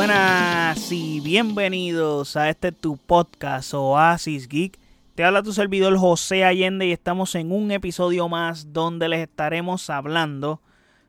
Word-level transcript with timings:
Buenas 0.00 0.90
y 0.92 1.20
bienvenidos 1.20 2.34
a 2.34 2.48
este 2.48 2.72
tu 2.72 2.96
podcast 2.96 3.74
Oasis 3.74 4.48
Geek. 4.48 4.78
Te 5.14 5.24
habla 5.24 5.42
tu 5.42 5.52
servidor 5.52 5.94
José 5.98 6.42
Allende 6.42 6.86
y 6.86 6.92
estamos 6.92 7.34
en 7.34 7.52
un 7.52 7.70
episodio 7.70 8.26
más 8.26 8.72
donde 8.72 9.10
les 9.10 9.20
estaremos 9.20 9.90
hablando 9.90 10.62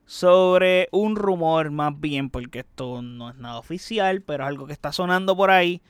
sobre 0.06 0.90
un 0.92 1.16
rumor 1.16 1.72
más 1.72 1.98
bien, 2.02 2.30
porque 2.30 2.60
esto 2.60 3.02
no 3.02 3.30
es 3.30 3.38
nada 3.38 3.60
oficial, 3.60 4.24
pero 4.24 4.44
es 4.44 4.50
algo 4.50 4.68
que 4.68 4.74
está 4.74 4.92
sonando 4.92 5.38
por 5.38 5.52
ahí 5.52 5.82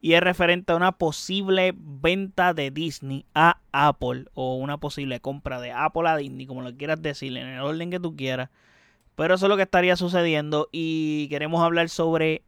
y 0.00 0.14
es 0.14 0.20
referente 0.20 0.72
a 0.72 0.76
una 0.76 0.90
posible 0.90 1.74
venta 1.76 2.54
de 2.54 2.72
Disney 2.72 3.24
a 3.36 3.60
Apple 3.70 4.24
o 4.34 4.56
una 4.56 4.78
posible 4.78 5.20
compra 5.20 5.60
de 5.60 5.70
Apple 5.70 6.08
a 6.08 6.16
Disney, 6.16 6.46
como 6.46 6.62
lo 6.62 6.76
quieras 6.76 7.00
decir, 7.00 7.36
en 7.36 7.46
el 7.46 7.60
orden 7.60 7.88
que 7.88 8.00
tú 8.00 8.16
quieras. 8.16 8.50
Pero 9.14 9.34
eso 9.34 9.46
es 9.46 9.48
lo 9.48 9.56
que 9.56 9.64
estaría 9.64 9.96
sucediendo 9.96 10.68
y 10.70 11.28
queremos 11.28 11.60
hablar 11.62 11.88
sobre 11.88 12.42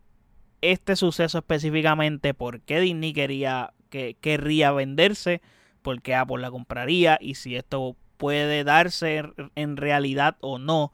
este 0.62 0.96
suceso 0.96 1.38
específicamente, 1.38 2.34
por 2.34 2.60
qué 2.60 2.80
Disney 2.80 3.12
quería, 3.12 3.72
que, 3.88 4.16
querría 4.20 4.72
venderse, 4.72 5.40
por 5.82 6.02
qué 6.02 6.14
Apple 6.14 6.38
la 6.38 6.50
compraría 6.50 7.18
y 7.20 7.34
si 7.34 7.56
esto 7.56 7.96
puede 8.16 8.64
darse 8.64 9.22
en 9.54 9.76
realidad 9.76 10.36
o 10.40 10.58
no. 10.58 10.92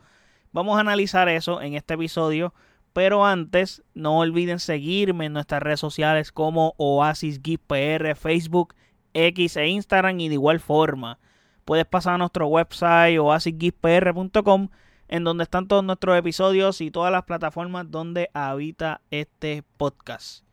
Vamos 0.53 0.79
a 0.79 0.81
analizar 0.81 1.29
eso 1.29 1.61
en 1.61 1.75
este 1.75 1.95
episodio. 1.95 2.55
Pero 2.97 3.27
antes, 3.27 3.83
no 3.93 4.21
olviden 4.21 4.59
seguirme 4.59 5.27
en 5.27 5.35
nuestras 5.35 5.63
redes 5.63 5.81
sociales 5.81 6.33
como 6.33 6.73
Oasis 6.79 7.41
PR, 7.67 8.15
Facebook, 8.15 8.75
X 9.13 9.59
e 9.59 9.67
Instagram. 9.67 10.19
Y 10.19 10.29
de 10.29 10.35
igual 10.37 10.61
forma, 10.61 11.19
puedes 11.67 11.85
pasar 11.85 12.15
a 12.15 12.19
nuestro 12.19 12.47
website 12.47 13.19
oasisgeekpr.com 13.19 14.69
en 15.09 15.25
donde 15.25 15.45
están 15.45 15.69
todos 15.69 15.85
nuestros 15.85 16.19
episodios 16.19 16.81
y 16.81 16.91
todas 16.91 17.13
las 17.13 17.25
plataformas 17.25 17.91
donde 17.91 18.31
habita 18.35 19.01
este 19.11 19.63
podcast. 19.77 20.45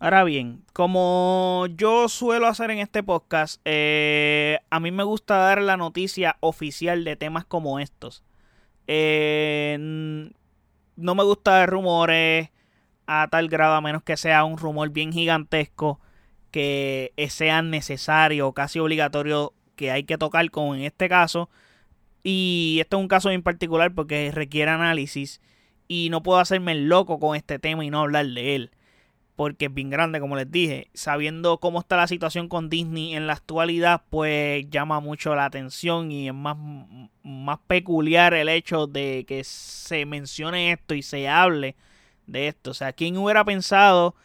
Ahora 0.00 0.22
bien, 0.24 0.64
como 0.72 1.66
yo 1.76 2.08
suelo 2.08 2.46
hacer 2.46 2.70
en 2.70 2.78
este 2.78 3.02
podcast, 3.02 3.60
eh, 3.64 4.60
a 4.70 4.78
mí 4.78 4.92
me 4.92 5.02
gusta 5.02 5.36
dar 5.38 5.60
la 5.60 5.76
noticia 5.76 6.36
oficial 6.40 7.02
de 7.04 7.16
temas 7.16 7.44
como 7.44 7.80
estos. 7.80 8.22
Eh, 8.86 9.76
no 10.96 11.14
me 11.14 11.24
gusta 11.24 11.52
dar 11.52 11.70
rumores 11.70 12.50
a 13.06 13.28
tal 13.28 13.48
grado, 13.48 13.74
a 13.74 13.80
menos 13.80 14.02
que 14.02 14.16
sea 14.16 14.44
un 14.44 14.56
rumor 14.56 14.90
bien 14.90 15.12
gigantesco 15.12 16.00
que 16.50 17.12
sea 17.28 17.62
necesario, 17.62 18.52
casi 18.52 18.78
obligatorio, 18.78 19.52
que 19.76 19.90
hay 19.90 20.04
que 20.04 20.18
tocar, 20.18 20.50
como 20.50 20.74
en 20.74 20.82
este 20.82 21.08
caso. 21.08 21.50
Y 22.22 22.78
este 22.80 22.96
es 22.96 23.00
un 23.00 23.08
caso 23.08 23.30
en 23.30 23.42
particular 23.42 23.94
porque 23.94 24.30
requiere 24.32 24.70
análisis 24.70 25.40
y 25.86 26.08
no 26.10 26.22
puedo 26.22 26.38
hacerme 26.38 26.72
el 26.72 26.88
loco 26.88 27.18
con 27.18 27.36
este 27.36 27.58
tema 27.58 27.84
y 27.84 27.90
no 27.90 28.00
hablar 28.00 28.26
de 28.26 28.54
él. 28.54 28.70
Porque 29.36 29.66
es 29.66 29.74
bien 29.74 29.88
grande, 29.88 30.18
como 30.20 30.36
les 30.36 30.50
dije. 30.50 30.90
Sabiendo 30.94 31.58
cómo 31.58 31.78
está 31.80 31.96
la 31.96 32.08
situación 32.08 32.48
con 32.48 32.68
Disney 32.68 33.14
en 33.14 33.26
la 33.28 33.34
actualidad, 33.34 34.02
pues 34.10 34.68
llama 34.68 35.00
mucho 35.00 35.34
la 35.34 35.44
atención 35.44 36.10
y 36.10 36.28
es 36.28 36.34
más, 36.34 36.56
más 37.22 37.58
peculiar 37.66 38.34
el 38.34 38.48
hecho 38.48 38.88
de 38.88 39.24
que 39.28 39.44
se 39.44 40.06
mencione 40.06 40.72
esto 40.72 40.94
y 40.94 41.02
se 41.02 41.28
hable 41.28 41.76
de 42.26 42.48
esto. 42.48 42.72
O 42.72 42.74
sea, 42.74 42.92
¿quién 42.92 43.16
hubiera 43.16 43.44
pensado 43.44 44.16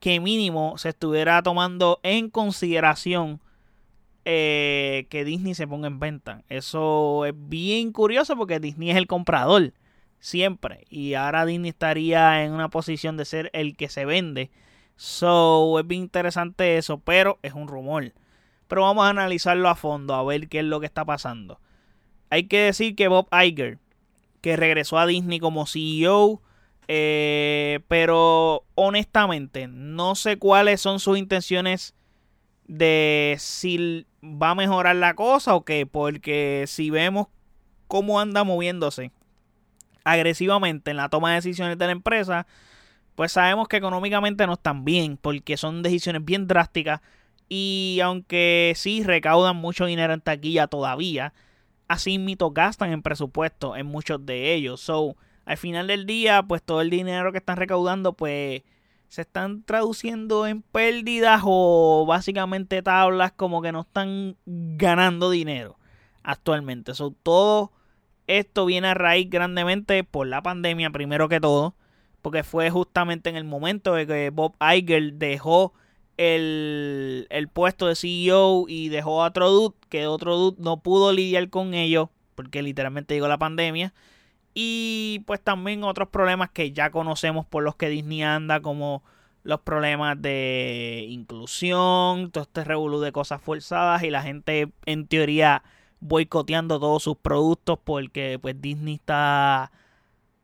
que 0.00 0.18
mínimo 0.18 0.76
se 0.78 0.88
estuviera 0.88 1.42
tomando 1.42 2.00
en 2.02 2.28
consideración 2.28 3.40
eh, 4.24 5.06
que 5.10 5.24
Disney 5.24 5.54
se 5.54 5.66
ponga 5.66 5.88
en 5.88 5.98
venta. 5.98 6.42
Eso 6.48 7.24
es 7.26 7.34
bien 7.36 7.92
curioso 7.92 8.36
porque 8.36 8.60
Disney 8.60 8.90
es 8.90 8.96
el 8.96 9.06
comprador 9.06 9.72
siempre 10.20 10.84
y 10.88 11.14
ahora 11.14 11.44
Disney 11.44 11.70
estaría 11.70 12.44
en 12.44 12.52
una 12.52 12.70
posición 12.70 13.16
de 13.16 13.24
ser 13.24 13.50
el 13.52 13.76
que 13.76 13.88
se 13.88 14.04
vende. 14.04 14.50
So 14.96 15.78
es 15.80 15.86
bien 15.86 16.02
interesante 16.02 16.78
eso, 16.78 16.98
pero 16.98 17.38
es 17.42 17.54
un 17.54 17.68
rumor. 17.68 18.12
Pero 18.68 18.82
vamos 18.82 19.04
a 19.04 19.10
analizarlo 19.10 19.68
a 19.68 19.74
fondo, 19.74 20.14
a 20.14 20.22
ver 20.22 20.48
qué 20.48 20.60
es 20.60 20.64
lo 20.64 20.80
que 20.80 20.86
está 20.86 21.04
pasando. 21.04 21.60
Hay 22.30 22.44
que 22.44 22.60
decir 22.60 22.94
que 22.94 23.08
Bob 23.08 23.28
Iger, 23.32 23.78
que 24.40 24.56
regresó 24.56 24.98
a 24.98 25.06
Disney 25.06 25.40
como 25.40 25.66
CEO, 25.66 26.40
eh, 26.88 27.80
pero 27.88 28.64
honestamente 28.74 29.68
no 29.68 30.14
sé 30.14 30.38
cuáles 30.38 30.80
son 30.80 31.00
sus 31.00 31.18
intenciones 31.18 31.94
de 32.66 33.36
si 33.38 34.06
va 34.22 34.50
a 34.50 34.54
mejorar 34.54 34.96
la 34.96 35.14
cosa 35.14 35.54
o 35.54 35.64
qué, 35.64 35.86
porque 35.86 36.64
si 36.66 36.90
vemos 36.90 37.28
cómo 37.88 38.20
anda 38.20 38.44
moviéndose 38.44 39.12
agresivamente 40.04 40.90
en 40.90 40.96
la 40.96 41.08
toma 41.08 41.30
de 41.30 41.36
decisiones 41.36 41.78
de 41.78 41.86
la 41.86 41.92
empresa, 41.92 42.46
pues 43.14 43.32
sabemos 43.32 43.68
que 43.68 43.76
económicamente 43.76 44.46
no 44.46 44.54
están 44.54 44.84
bien, 44.84 45.16
porque 45.16 45.56
son 45.56 45.82
decisiones 45.82 46.24
bien 46.24 46.46
drásticas 46.46 47.00
y 47.48 48.00
aunque 48.02 48.72
sí 48.76 49.02
recaudan 49.04 49.56
mucho 49.56 49.86
dinero 49.86 50.14
en 50.14 50.20
taquilla 50.20 50.66
todavía, 50.68 51.34
así 51.88 52.18
mito 52.18 52.50
gastan 52.50 52.92
en 52.92 53.02
presupuesto 53.02 53.76
en 53.76 53.86
muchos 53.86 54.24
de 54.24 54.54
ellos. 54.54 54.80
So, 54.80 55.16
al 55.44 55.58
final 55.58 55.86
del 55.86 56.06
día, 56.06 56.42
pues 56.42 56.62
todo 56.62 56.80
el 56.80 56.88
dinero 56.88 57.32
que 57.32 57.38
están 57.38 57.58
recaudando, 57.58 58.14
pues 58.14 58.62
se 59.12 59.20
están 59.20 59.62
traduciendo 59.64 60.46
en 60.46 60.62
pérdidas 60.62 61.42
o 61.44 62.06
básicamente 62.08 62.80
tablas 62.80 63.30
como 63.32 63.60
que 63.60 63.70
no 63.70 63.82
están 63.82 64.38
ganando 64.46 65.28
dinero 65.28 65.76
actualmente. 66.22 66.92
todo 67.22 67.72
esto 68.26 68.64
viene 68.64 68.88
a 68.88 68.94
raíz 68.94 69.28
grandemente 69.28 70.02
por 70.02 70.26
la 70.28 70.42
pandemia, 70.42 70.88
primero 70.88 71.28
que 71.28 71.40
todo, 71.40 71.74
porque 72.22 72.42
fue 72.42 72.70
justamente 72.70 73.28
en 73.28 73.36
el 73.36 73.44
momento 73.44 73.92
de 73.92 74.06
que 74.06 74.30
Bob 74.30 74.54
Iger 74.62 75.12
dejó 75.12 75.74
el, 76.16 77.26
el 77.28 77.48
puesto 77.48 77.88
de 77.88 77.96
CEO 77.96 78.64
y 78.66 78.88
dejó 78.88 79.22
a 79.22 79.26
otro 79.26 79.50
dude, 79.50 79.76
que 79.90 80.06
otro 80.06 80.38
dude 80.38 80.56
no 80.58 80.80
pudo 80.80 81.12
lidiar 81.12 81.50
con 81.50 81.74
ello, 81.74 82.08
porque 82.34 82.62
literalmente 82.62 83.12
llegó 83.12 83.28
la 83.28 83.36
pandemia 83.36 83.92
y 84.54 85.22
pues 85.26 85.40
también 85.40 85.84
otros 85.84 86.08
problemas 86.08 86.50
que 86.50 86.72
ya 86.72 86.90
conocemos 86.90 87.46
por 87.46 87.62
los 87.62 87.76
que 87.76 87.88
Disney 87.88 88.22
anda, 88.22 88.60
como 88.60 89.02
los 89.44 89.60
problemas 89.60 90.20
de 90.20 91.06
inclusión, 91.08 92.30
todo 92.30 92.44
este 92.44 92.64
revolú 92.64 93.00
de 93.00 93.12
cosas 93.12 93.40
forzadas 93.40 94.02
y 94.02 94.10
la 94.10 94.22
gente 94.22 94.72
en 94.86 95.06
teoría 95.06 95.62
boicoteando 96.00 96.80
todos 96.80 97.02
sus 97.02 97.16
productos 97.16 97.78
porque 97.82 98.38
pues 98.40 98.60
Disney 98.60 98.94
está 98.94 99.72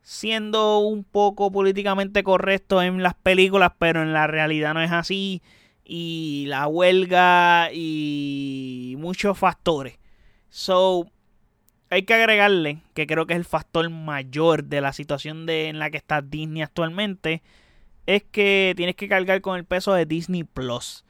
siendo 0.03 0.79
un 0.79 1.05
poco 1.05 1.53
políticamente 1.53 2.23
correcto 2.23 2.81
en 2.81 3.03
las 3.03 3.15
películas, 3.15 3.73
pero 3.79 4.03
en 4.03 4.15
la 4.15 4.27
realidad 4.27 4.73
no 4.73 4.83
es 4.83 4.91
así. 4.91 5.43
Y 5.85 6.47
la 6.49 6.67
huelga 6.67 7.71
y 7.73 8.95
muchos 8.99 9.39
factores. 9.39 9.99
So, 10.49 11.11
hay 11.91 12.03
que 12.03 12.15
agregarle, 12.15 12.83
que 12.95 13.07
creo 13.07 13.27
que 13.27 13.35
es 13.35 13.39
el 13.39 13.45
factor 13.45 13.89
mayor 13.91 14.65
de 14.65 14.81
la 14.81 14.93
situación 14.93 15.47
de, 15.47 15.69
en 15.69 15.79
la 15.79 15.91
que 15.91 15.97
está 15.97 16.23
Disney 16.23 16.63
actualmente, 16.63 17.43
es 18.07 18.23
que 18.25 18.75
tienes 18.77 18.97
que 18.97 19.09
cargar 19.09 19.41
con 19.41 19.57
el 19.57 19.65
peso 19.65 19.93
de 19.95 20.07
Disney 20.07 20.45
Plus. 20.45 21.05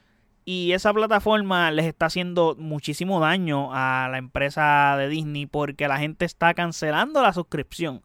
Y 0.44 0.72
esa 0.72 0.94
plataforma 0.94 1.70
les 1.70 1.84
está 1.84 2.06
haciendo 2.06 2.56
muchísimo 2.58 3.20
daño 3.20 3.68
a 3.72 4.08
la 4.10 4.18
empresa 4.18 4.96
de 4.96 5.08
Disney 5.08 5.46
porque 5.46 5.88
la 5.88 5.98
gente 5.98 6.24
está 6.24 6.54
cancelando 6.54 7.22
la 7.22 7.34
suscripción. 7.34 8.02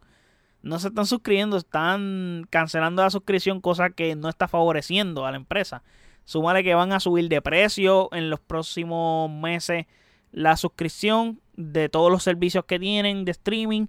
No 0.62 0.80
se 0.80 0.90
están 0.90 1.06
suscribiendo, 1.06 1.58
están 1.58 2.46
cancelando 2.50 3.02
la 3.02 3.10
suscripción, 3.10 3.62
cosa 3.62 3.92
que 3.92 4.16
no 4.16 4.30
está 4.30 4.48
favoreciendo 4.48 5.26
a 5.26 5.32
la 5.32 5.38
empresa. 5.38 5.84
Súmale 6.26 6.64
que 6.64 6.76
van 6.76 6.92
a 6.92 7.00
subir 7.00 7.30
de 7.30 7.42
precio 7.42 8.10
en 8.12 8.30
los 8.30 8.40
próximos 8.40 9.32
meses 9.32 9.86
la 10.32 10.58
suscripción 10.58 11.40
de 11.56 11.90
todos 11.90 12.12
los 12.12 12.24
servicios 12.24 12.66
que 12.66 12.80
tienen 12.80 13.25
de 13.25 13.31
streaming 13.31 13.88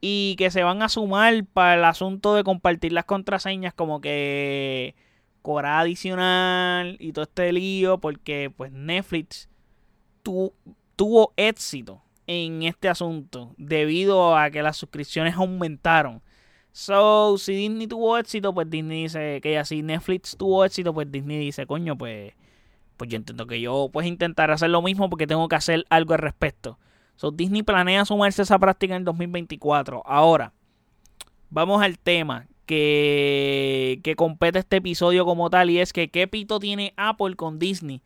y 0.00 0.36
que 0.36 0.50
se 0.50 0.62
van 0.62 0.82
a 0.82 0.88
sumar 0.88 1.44
para 1.46 1.74
el 1.74 1.84
asunto 1.84 2.34
de 2.34 2.44
compartir 2.44 2.92
las 2.92 3.04
contraseñas 3.04 3.74
como 3.74 4.00
que 4.00 4.94
cobrar 5.42 5.80
adicional 5.80 6.96
y 7.00 7.12
todo 7.12 7.24
este 7.24 7.52
lío 7.52 7.98
porque 7.98 8.52
pues 8.54 8.72
Netflix 8.72 9.48
tuvo 10.22 11.32
éxito 11.36 12.02
en 12.26 12.62
este 12.62 12.88
asunto 12.88 13.54
debido 13.56 14.36
a 14.36 14.50
que 14.50 14.62
las 14.62 14.76
suscripciones 14.76 15.34
aumentaron. 15.34 16.22
So, 16.72 17.38
si 17.38 17.54
Disney 17.54 17.86
tuvo 17.86 18.18
éxito, 18.18 18.52
pues 18.52 18.68
Disney 18.68 19.04
dice 19.04 19.40
que 19.42 19.58
así 19.58 19.82
Netflix 19.82 20.36
tuvo 20.36 20.64
éxito, 20.64 20.92
pues 20.92 21.10
Disney 21.12 21.38
dice, 21.38 21.66
coño, 21.66 21.96
pues 21.96 22.32
pues 22.96 23.10
yo 23.10 23.16
entiendo 23.16 23.46
que 23.46 23.60
yo 23.60 23.90
pues 23.92 24.06
intentar 24.06 24.50
hacer 24.50 24.70
lo 24.70 24.82
mismo 24.82 25.10
porque 25.10 25.26
tengo 25.26 25.48
que 25.48 25.56
hacer 25.56 25.84
algo 25.90 26.14
al 26.14 26.20
respecto. 26.20 26.78
Disney 27.32 27.62
planea 27.62 28.04
sumarse 28.04 28.42
a 28.42 28.44
esa 28.44 28.58
práctica 28.58 28.94
en 28.94 29.00
el 29.00 29.04
2024. 29.04 30.02
Ahora, 30.04 30.52
vamos 31.50 31.82
al 31.82 31.98
tema 31.98 32.46
que, 32.66 34.00
que 34.02 34.16
compete 34.16 34.58
este 34.58 34.76
episodio 34.76 35.24
como 35.24 35.50
tal 35.50 35.70
y 35.70 35.78
es 35.78 35.92
que 35.92 36.08
qué 36.08 36.26
pito 36.28 36.58
tiene 36.58 36.92
Apple 36.96 37.36
con 37.36 37.58
Disney. 37.58 38.02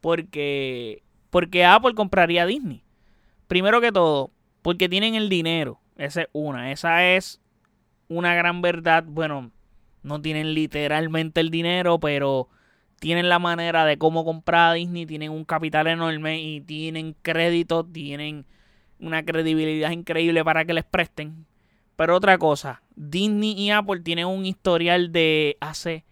Porque, 0.00 1.02
porque 1.30 1.64
Apple 1.64 1.94
compraría 1.94 2.46
Disney. 2.46 2.82
Primero 3.46 3.80
que 3.80 3.92
todo, 3.92 4.30
porque 4.62 4.88
tienen 4.88 5.14
el 5.14 5.28
dinero. 5.28 5.80
Esa 5.96 6.22
es 6.22 6.28
una. 6.32 6.72
Esa 6.72 7.06
es 7.06 7.40
una 8.08 8.34
gran 8.34 8.62
verdad. 8.62 9.04
Bueno, 9.06 9.52
no 10.02 10.20
tienen 10.20 10.54
literalmente 10.54 11.40
el 11.40 11.50
dinero, 11.50 12.00
pero 12.00 12.48
tienen 13.02 13.28
la 13.28 13.40
manera 13.40 13.84
de 13.84 13.98
cómo 13.98 14.24
comprar 14.24 14.70
a 14.70 14.72
Disney, 14.74 15.06
tienen 15.06 15.32
un 15.32 15.44
capital 15.44 15.88
enorme 15.88 16.40
y 16.40 16.60
tienen 16.60 17.16
crédito, 17.20 17.84
tienen 17.84 18.46
una 19.00 19.24
credibilidad 19.24 19.90
increíble 19.90 20.44
para 20.44 20.64
que 20.64 20.72
les 20.72 20.84
presten. 20.84 21.44
Pero 21.96 22.14
otra 22.14 22.38
cosa, 22.38 22.80
Disney 22.94 23.54
y 23.58 23.72
Apple 23.72 24.02
tienen 24.02 24.26
un 24.26 24.46
historial 24.46 25.10
de 25.10 25.56
hace 25.60 26.04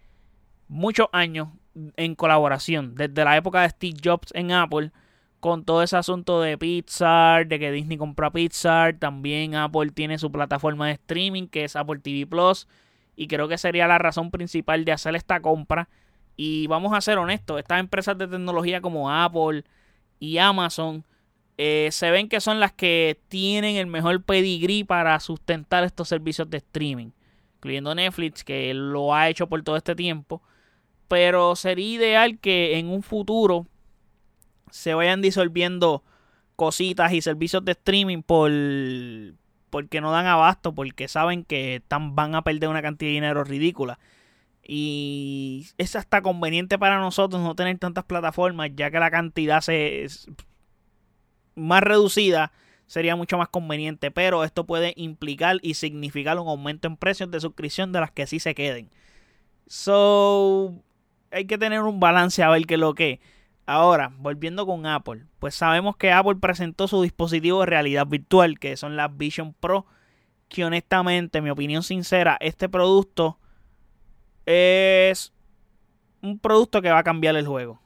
muchos 0.67 1.07
años 1.13 1.47
en 1.95 2.13
colaboración, 2.13 2.93
desde 2.95 3.23
la 3.23 3.37
época 3.37 3.61
de 3.61 3.69
Steve 3.69 3.97
Jobs 4.03 4.33
en 4.33 4.51
Apple, 4.51 4.91
con 5.39 5.63
todo 5.63 5.83
ese 5.83 5.95
asunto 5.95 6.41
de 6.41 6.57
Pixar, 6.57 7.47
de 7.47 7.57
que 7.57 7.71
Disney 7.71 7.97
compra 7.97 8.31
Pixar, 8.31 8.97
también 8.97 9.55
Apple 9.55 9.91
tiene 9.91 10.17
su 10.17 10.29
plataforma 10.29 10.87
de 10.87 10.93
streaming 10.95 11.47
que 11.47 11.63
es 11.63 11.77
Apple 11.77 12.01
TV 12.01 12.27
Plus, 12.27 12.67
y 13.15 13.27
creo 13.27 13.47
que 13.47 13.57
sería 13.57 13.87
la 13.87 13.97
razón 13.97 14.29
principal 14.29 14.83
de 14.83 14.91
hacer 14.91 15.15
esta 15.15 15.39
compra 15.39 15.87
y 16.43 16.65
vamos 16.65 16.91
a 16.93 17.01
ser 17.01 17.19
honestos, 17.19 17.59
estas 17.59 17.79
empresas 17.79 18.17
de 18.17 18.27
tecnología 18.27 18.81
como 18.81 19.11
Apple 19.11 19.63
y 20.19 20.39
Amazon 20.39 21.05
eh, 21.59 21.89
se 21.91 22.09
ven 22.09 22.29
que 22.29 22.41
son 22.41 22.59
las 22.59 22.71
que 22.71 23.19
tienen 23.27 23.75
el 23.75 23.85
mejor 23.85 24.23
pedigrí 24.23 24.83
para 24.83 25.19
sustentar 25.19 25.83
estos 25.83 26.07
servicios 26.07 26.49
de 26.49 26.57
streaming, 26.57 27.11
incluyendo 27.57 27.93
Netflix, 27.93 28.43
que 28.43 28.73
lo 28.73 29.13
ha 29.13 29.29
hecho 29.29 29.45
por 29.45 29.61
todo 29.61 29.77
este 29.77 29.93
tiempo. 29.93 30.41
Pero 31.07 31.55
sería 31.55 31.85
ideal 31.85 32.39
que 32.39 32.79
en 32.79 32.89
un 32.89 33.03
futuro 33.03 33.67
se 34.71 34.95
vayan 34.95 35.21
disolviendo 35.21 36.03
cositas 36.55 37.13
y 37.13 37.21
servicios 37.21 37.63
de 37.63 37.73
streaming 37.73 38.23
por 38.23 38.51
porque 39.69 40.01
no 40.01 40.11
dan 40.11 40.25
abasto, 40.25 40.73
porque 40.73 41.07
saben 41.07 41.43
que 41.43 41.83
van 41.87 42.33
a 42.33 42.41
perder 42.41 42.67
una 42.67 42.81
cantidad 42.81 43.09
de 43.09 43.13
dinero 43.13 43.43
ridícula. 43.43 43.99
Y 44.63 45.67
es 45.77 45.95
hasta 45.95 46.21
conveniente 46.21 46.77
para 46.77 46.99
nosotros 46.99 47.41
no 47.41 47.55
tener 47.55 47.77
tantas 47.79 48.05
plataformas, 48.05 48.71
ya 48.75 48.91
que 48.91 48.99
la 48.99 49.11
cantidad 49.11 49.63
es 49.69 50.27
más 51.55 51.83
reducida 51.83 52.51
sería 52.91 53.15
mucho 53.15 53.37
más 53.37 53.47
conveniente. 53.47 54.11
Pero 54.11 54.43
esto 54.43 54.65
puede 54.65 54.93
implicar 54.97 55.57
y 55.61 55.75
significar 55.75 56.37
un 56.39 56.47
aumento 56.49 56.87
en 56.87 56.97
precios 56.97 57.31
de 57.31 57.39
suscripción 57.39 57.91
de 57.91 58.01
las 58.01 58.11
que 58.11 58.27
sí 58.27 58.39
se 58.39 58.53
queden. 58.53 58.89
So, 59.67 60.73
hay 61.31 61.45
que 61.45 61.57
tener 61.57 61.81
un 61.81 62.01
balance 62.01 62.43
a 62.43 62.49
ver 62.49 62.65
qué 62.65 62.73
es 62.73 62.79
lo 62.79 62.93
que. 62.93 63.21
Ahora, 63.65 64.11
volviendo 64.17 64.65
con 64.65 64.85
Apple, 64.85 65.23
pues 65.39 65.55
sabemos 65.55 65.95
que 65.95 66.11
Apple 66.11 66.35
presentó 66.35 66.89
su 66.89 67.01
dispositivo 67.01 67.61
de 67.61 67.67
realidad 67.67 68.05
virtual, 68.07 68.59
que 68.59 68.75
son 68.75 68.97
las 68.97 69.15
Vision 69.15 69.53
Pro, 69.53 69.85
que 70.49 70.65
honestamente, 70.65 71.41
mi 71.41 71.49
opinión 71.49 71.83
sincera, 71.83 72.37
este 72.41 72.67
producto 72.67 73.39
es 74.45 75.33
un 76.21 76.39
producto 76.39 76.81
que 76.81 76.91
va 76.91 76.99
a 76.99 77.03
cambiar 77.03 77.35
el 77.35 77.47
juego. 77.47 77.79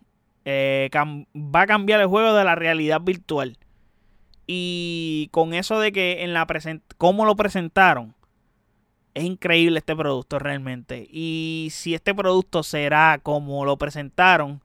Eh, 0.45 0.89
va 0.93 1.61
a 1.61 1.67
cambiar 1.67 2.01
el 2.01 2.07
juego 2.07 2.33
de 2.33 2.43
la 2.43 2.55
realidad 2.55 3.01
virtual. 3.01 3.57
Y 4.47 5.29
con 5.31 5.53
eso 5.53 5.79
de 5.79 5.91
que 5.91 6.23
en 6.23 6.33
la 6.33 6.45
cómo 6.97 7.25
lo 7.25 7.35
presentaron, 7.35 8.15
es 9.15 9.23
increíble 9.23 9.79
este 9.79 9.95
producto 9.95 10.37
realmente. 10.37 11.07
Y 11.09 11.69
si 11.71 11.95
este 11.95 12.13
producto 12.13 12.61
será 12.61 13.19
como 13.23 13.65
lo 13.65 13.77
presentaron, 13.77 14.61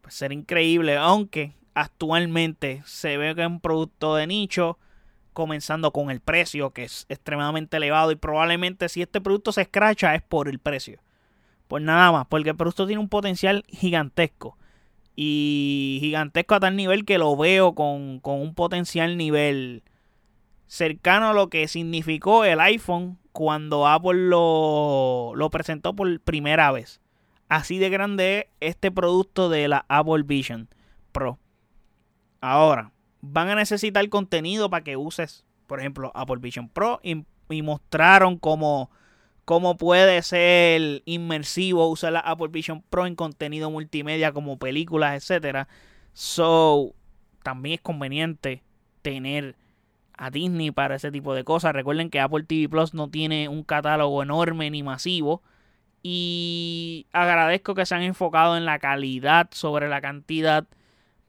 pues 0.00 0.14
será 0.14 0.32
increíble. 0.32 0.96
Aunque 0.96 1.52
actualmente 1.74 2.82
se 2.86 3.18
ve 3.18 3.34
que 3.34 3.42
es 3.42 3.46
un 3.46 3.60
producto 3.60 4.14
de 4.14 4.26
nicho 4.26 4.78
comenzando 5.38 5.92
con 5.92 6.10
el 6.10 6.18
precio 6.18 6.70
que 6.72 6.82
es 6.82 7.06
extremadamente 7.08 7.76
elevado 7.76 8.10
y 8.10 8.16
probablemente 8.16 8.88
si 8.88 9.02
este 9.02 9.20
producto 9.20 9.52
se 9.52 9.62
escracha 9.62 10.16
es 10.16 10.22
por 10.22 10.48
el 10.48 10.58
precio. 10.58 10.98
Pues 11.68 11.80
nada 11.80 12.10
más, 12.10 12.26
porque 12.26 12.50
el 12.50 12.56
producto 12.56 12.88
tiene 12.88 13.00
un 13.00 13.08
potencial 13.08 13.62
gigantesco. 13.68 14.58
Y 15.14 15.98
gigantesco 16.00 16.56
a 16.56 16.60
tal 16.60 16.74
nivel 16.74 17.04
que 17.04 17.18
lo 17.18 17.36
veo 17.36 17.76
con, 17.76 18.20
un 18.24 18.54
potencial 18.56 19.16
nivel 19.16 19.84
cercano 20.66 21.28
a 21.28 21.34
lo 21.34 21.48
que 21.50 21.68
significó 21.68 22.44
el 22.44 22.58
iPhone 22.58 23.16
cuando 23.30 23.86
Apple 23.86 24.28
lo, 24.28 25.34
lo 25.36 25.50
presentó 25.50 25.94
por 25.94 26.18
primera 26.18 26.72
vez. 26.72 27.00
Así 27.48 27.78
de 27.78 27.90
grande 27.90 28.48
es 28.58 28.70
este 28.70 28.90
producto 28.90 29.48
de 29.48 29.68
la 29.68 29.86
Apple 29.88 30.24
Vision 30.24 30.68
Pro. 31.12 31.38
Ahora, 32.40 32.90
van 33.20 33.48
a 33.48 33.54
necesitar 33.54 34.08
contenido 34.08 34.70
para 34.70 34.84
que 34.84 34.96
uses, 34.96 35.44
por 35.66 35.80
ejemplo, 35.80 36.12
Apple 36.14 36.38
Vision 36.40 36.68
Pro 36.68 37.00
y, 37.02 37.24
mostraron 37.62 38.38
cómo, 38.38 38.90
cómo, 39.44 39.76
puede 39.76 40.22
ser 40.22 41.02
inmersivo 41.06 41.88
usar 41.88 42.12
la 42.12 42.20
Apple 42.20 42.48
Vision 42.48 42.82
Pro 42.82 43.06
en 43.06 43.14
contenido 43.14 43.70
multimedia 43.70 44.32
como 44.32 44.58
películas, 44.58 45.14
etcétera. 45.16 45.68
So, 46.12 46.94
también 47.42 47.76
es 47.76 47.80
conveniente 47.80 48.62
tener 49.02 49.56
a 50.18 50.30
Disney 50.30 50.70
para 50.70 50.96
ese 50.96 51.10
tipo 51.10 51.34
de 51.34 51.44
cosas. 51.44 51.72
Recuerden 51.72 52.10
que 52.10 52.20
Apple 52.20 52.44
TV 52.44 52.68
Plus 52.68 52.92
no 52.92 53.08
tiene 53.08 53.48
un 53.48 53.62
catálogo 53.62 54.22
enorme 54.22 54.70
ni 54.70 54.82
masivo. 54.82 55.42
Y 56.02 57.06
agradezco 57.12 57.74
que 57.74 57.86
se 57.86 57.94
han 57.94 58.02
enfocado 58.02 58.56
en 58.56 58.64
la 58.64 58.78
calidad 58.78 59.48
sobre 59.52 59.88
la 59.88 60.00
cantidad 60.00 60.66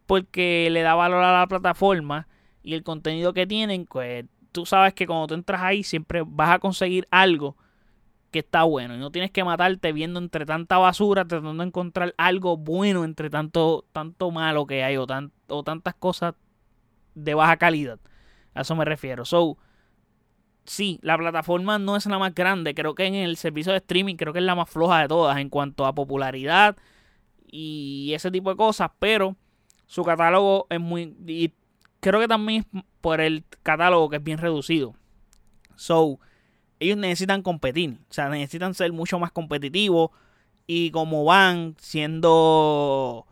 porque 0.09 0.69
le 0.71 0.81
da 0.81 0.95
valor 0.95 1.23
a 1.23 1.41
la 1.41 1.45
plataforma 1.45 2.27
y 2.63 2.73
el 2.73 2.81
contenido 2.81 3.31
que 3.31 3.45
tienen, 3.45 3.85
pues 3.85 4.25
tú 4.51 4.65
sabes 4.65 4.95
que 4.95 5.05
cuando 5.05 5.27
tú 5.27 5.35
entras 5.35 5.61
ahí 5.61 5.83
siempre 5.83 6.23
vas 6.25 6.49
a 6.49 6.57
conseguir 6.57 7.07
algo 7.11 7.55
que 8.31 8.39
está 8.39 8.63
bueno 8.63 8.95
y 8.95 8.97
no 8.97 9.11
tienes 9.11 9.29
que 9.29 9.43
matarte 9.43 9.93
viendo 9.93 10.19
entre 10.19 10.47
tanta 10.47 10.79
basura 10.79 11.25
tratando 11.25 11.61
de 11.61 11.67
encontrar 11.67 12.15
algo 12.17 12.57
bueno 12.57 13.03
entre 13.03 13.29
tanto 13.29 13.85
tanto 13.91 14.31
malo 14.31 14.65
que 14.65 14.83
hay 14.83 14.97
o, 14.97 15.05
o 15.47 15.63
tantas 15.63 15.93
cosas 15.93 16.33
de 17.13 17.35
baja 17.35 17.57
calidad. 17.57 17.99
A 18.55 18.61
eso 18.61 18.75
me 18.75 18.85
refiero. 18.85 19.25
So, 19.25 19.59
sí, 20.65 20.97
la 21.03 21.19
plataforma 21.19 21.77
no 21.77 21.95
es 21.95 22.07
la 22.07 22.17
más 22.17 22.33
grande. 22.33 22.73
Creo 22.73 22.95
que 22.95 23.05
en 23.05 23.13
el 23.13 23.37
servicio 23.37 23.73
de 23.73 23.77
streaming 23.77 24.15
creo 24.15 24.33
que 24.33 24.39
es 24.39 24.45
la 24.45 24.55
más 24.55 24.71
floja 24.71 25.01
de 25.01 25.07
todas 25.07 25.37
en 25.37 25.49
cuanto 25.49 25.85
a 25.85 25.93
popularidad 25.93 26.77
y 27.45 28.11
ese 28.15 28.31
tipo 28.31 28.49
de 28.49 28.55
cosas. 28.55 28.89
Pero 28.97 29.35
su 29.89 30.03
catálogo 30.03 30.67
es 30.69 30.79
muy... 30.79 31.15
Y 31.25 31.51
creo 31.99 32.19
que 32.19 32.27
también 32.27 32.63
por 33.01 33.19
el 33.21 33.43
catálogo 33.63 34.07
que 34.07 34.17
es 34.17 34.23
bien 34.23 34.37
reducido. 34.37 34.93
So, 35.75 36.19
ellos 36.79 36.95
necesitan 36.95 37.41
competir. 37.41 37.97
O 38.07 38.13
sea, 38.13 38.29
necesitan 38.29 38.75
ser 38.75 38.93
mucho 38.93 39.17
más 39.17 39.31
competitivos. 39.31 40.11
Y 40.67 40.91
como 40.91 41.25
van 41.25 41.75
siendo 41.79 43.25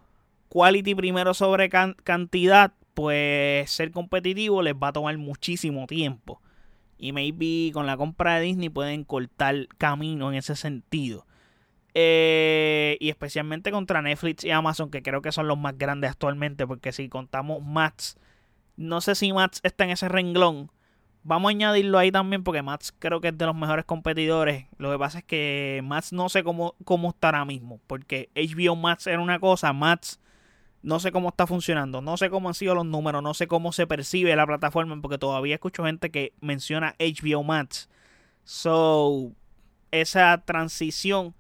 quality 0.49 0.95
primero 0.95 1.35
sobre 1.35 1.69
cantidad, 1.69 2.73
pues 2.95 3.69
ser 3.69 3.91
competitivo 3.91 4.63
les 4.63 4.73
va 4.73 4.87
a 4.87 4.93
tomar 4.93 5.15
muchísimo 5.19 5.85
tiempo. 5.85 6.41
Y 6.97 7.11
maybe 7.11 7.71
con 7.71 7.85
la 7.85 7.97
compra 7.97 8.37
de 8.37 8.45
Disney 8.45 8.69
pueden 8.69 9.03
cortar 9.03 9.67
camino 9.77 10.31
en 10.31 10.39
ese 10.39 10.55
sentido. 10.55 11.26
Eh, 11.99 12.95
y 12.99 13.09
especialmente 13.09 13.71
contra 13.71 14.03
Netflix 14.03 14.43
y 14.43 14.51
Amazon, 14.51 14.91
que 14.91 15.01
creo 15.01 15.23
que 15.23 15.31
son 15.31 15.47
los 15.47 15.57
más 15.57 15.79
grandes 15.79 16.11
actualmente, 16.11 16.67
porque 16.67 16.91
si 16.91 17.09
contamos 17.09 17.63
Mats, 17.63 18.19
no 18.75 19.01
sé 19.01 19.15
si 19.15 19.33
Mats 19.33 19.61
está 19.63 19.85
en 19.85 19.89
ese 19.89 20.07
renglón. 20.07 20.71
Vamos 21.23 21.49
a 21.49 21.53
añadirlo 21.53 21.97
ahí 21.97 22.11
también 22.11 22.43
porque 22.43 22.61
Mats 22.61 22.93
creo 22.99 23.19
que 23.19 23.29
es 23.29 23.37
de 23.39 23.47
los 23.47 23.55
mejores 23.55 23.83
competidores. 23.85 24.67
Lo 24.77 24.91
que 24.91 24.99
pasa 24.99 25.17
es 25.19 25.23
que 25.23 25.81
Mats 25.83 26.13
no 26.13 26.29
sé 26.29 26.43
cómo, 26.43 26.75
cómo 26.85 27.09
está 27.09 27.43
mismo. 27.45 27.81
Porque 27.87 28.29
HBO 28.35 28.75
Mats 28.75 29.07
era 29.07 29.19
una 29.19 29.39
cosa, 29.39 29.73
Mats 29.73 30.19
no 30.83 30.99
sé 30.99 31.11
cómo 31.11 31.29
está 31.29 31.47
funcionando. 31.47 32.01
No 32.03 32.15
sé 32.17 32.29
cómo 32.29 32.47
han 32.47 32.53
sido 32.53 32.75
los 32.75 32.85
números, 32.85 33.23
no 33.23 33.33
sé 33.33 33.47
cómo 33.47 33.71
se 33.71 33.87
percibe 33.87 34.35
la 34.35 34.45
plataforma. 34.45 35.01
Porque 35.01 35.17
todavía 35.17 35.55
escucho 35.55 35.83
gente 35.83 36.11
que 36.11 36.33
menciona 36.41 36.95
HBO 36.99 37.43
Mats. 37.43 37.89
So, 38.43 39.31
esa 39.89 40.43
transición 40.45 41.33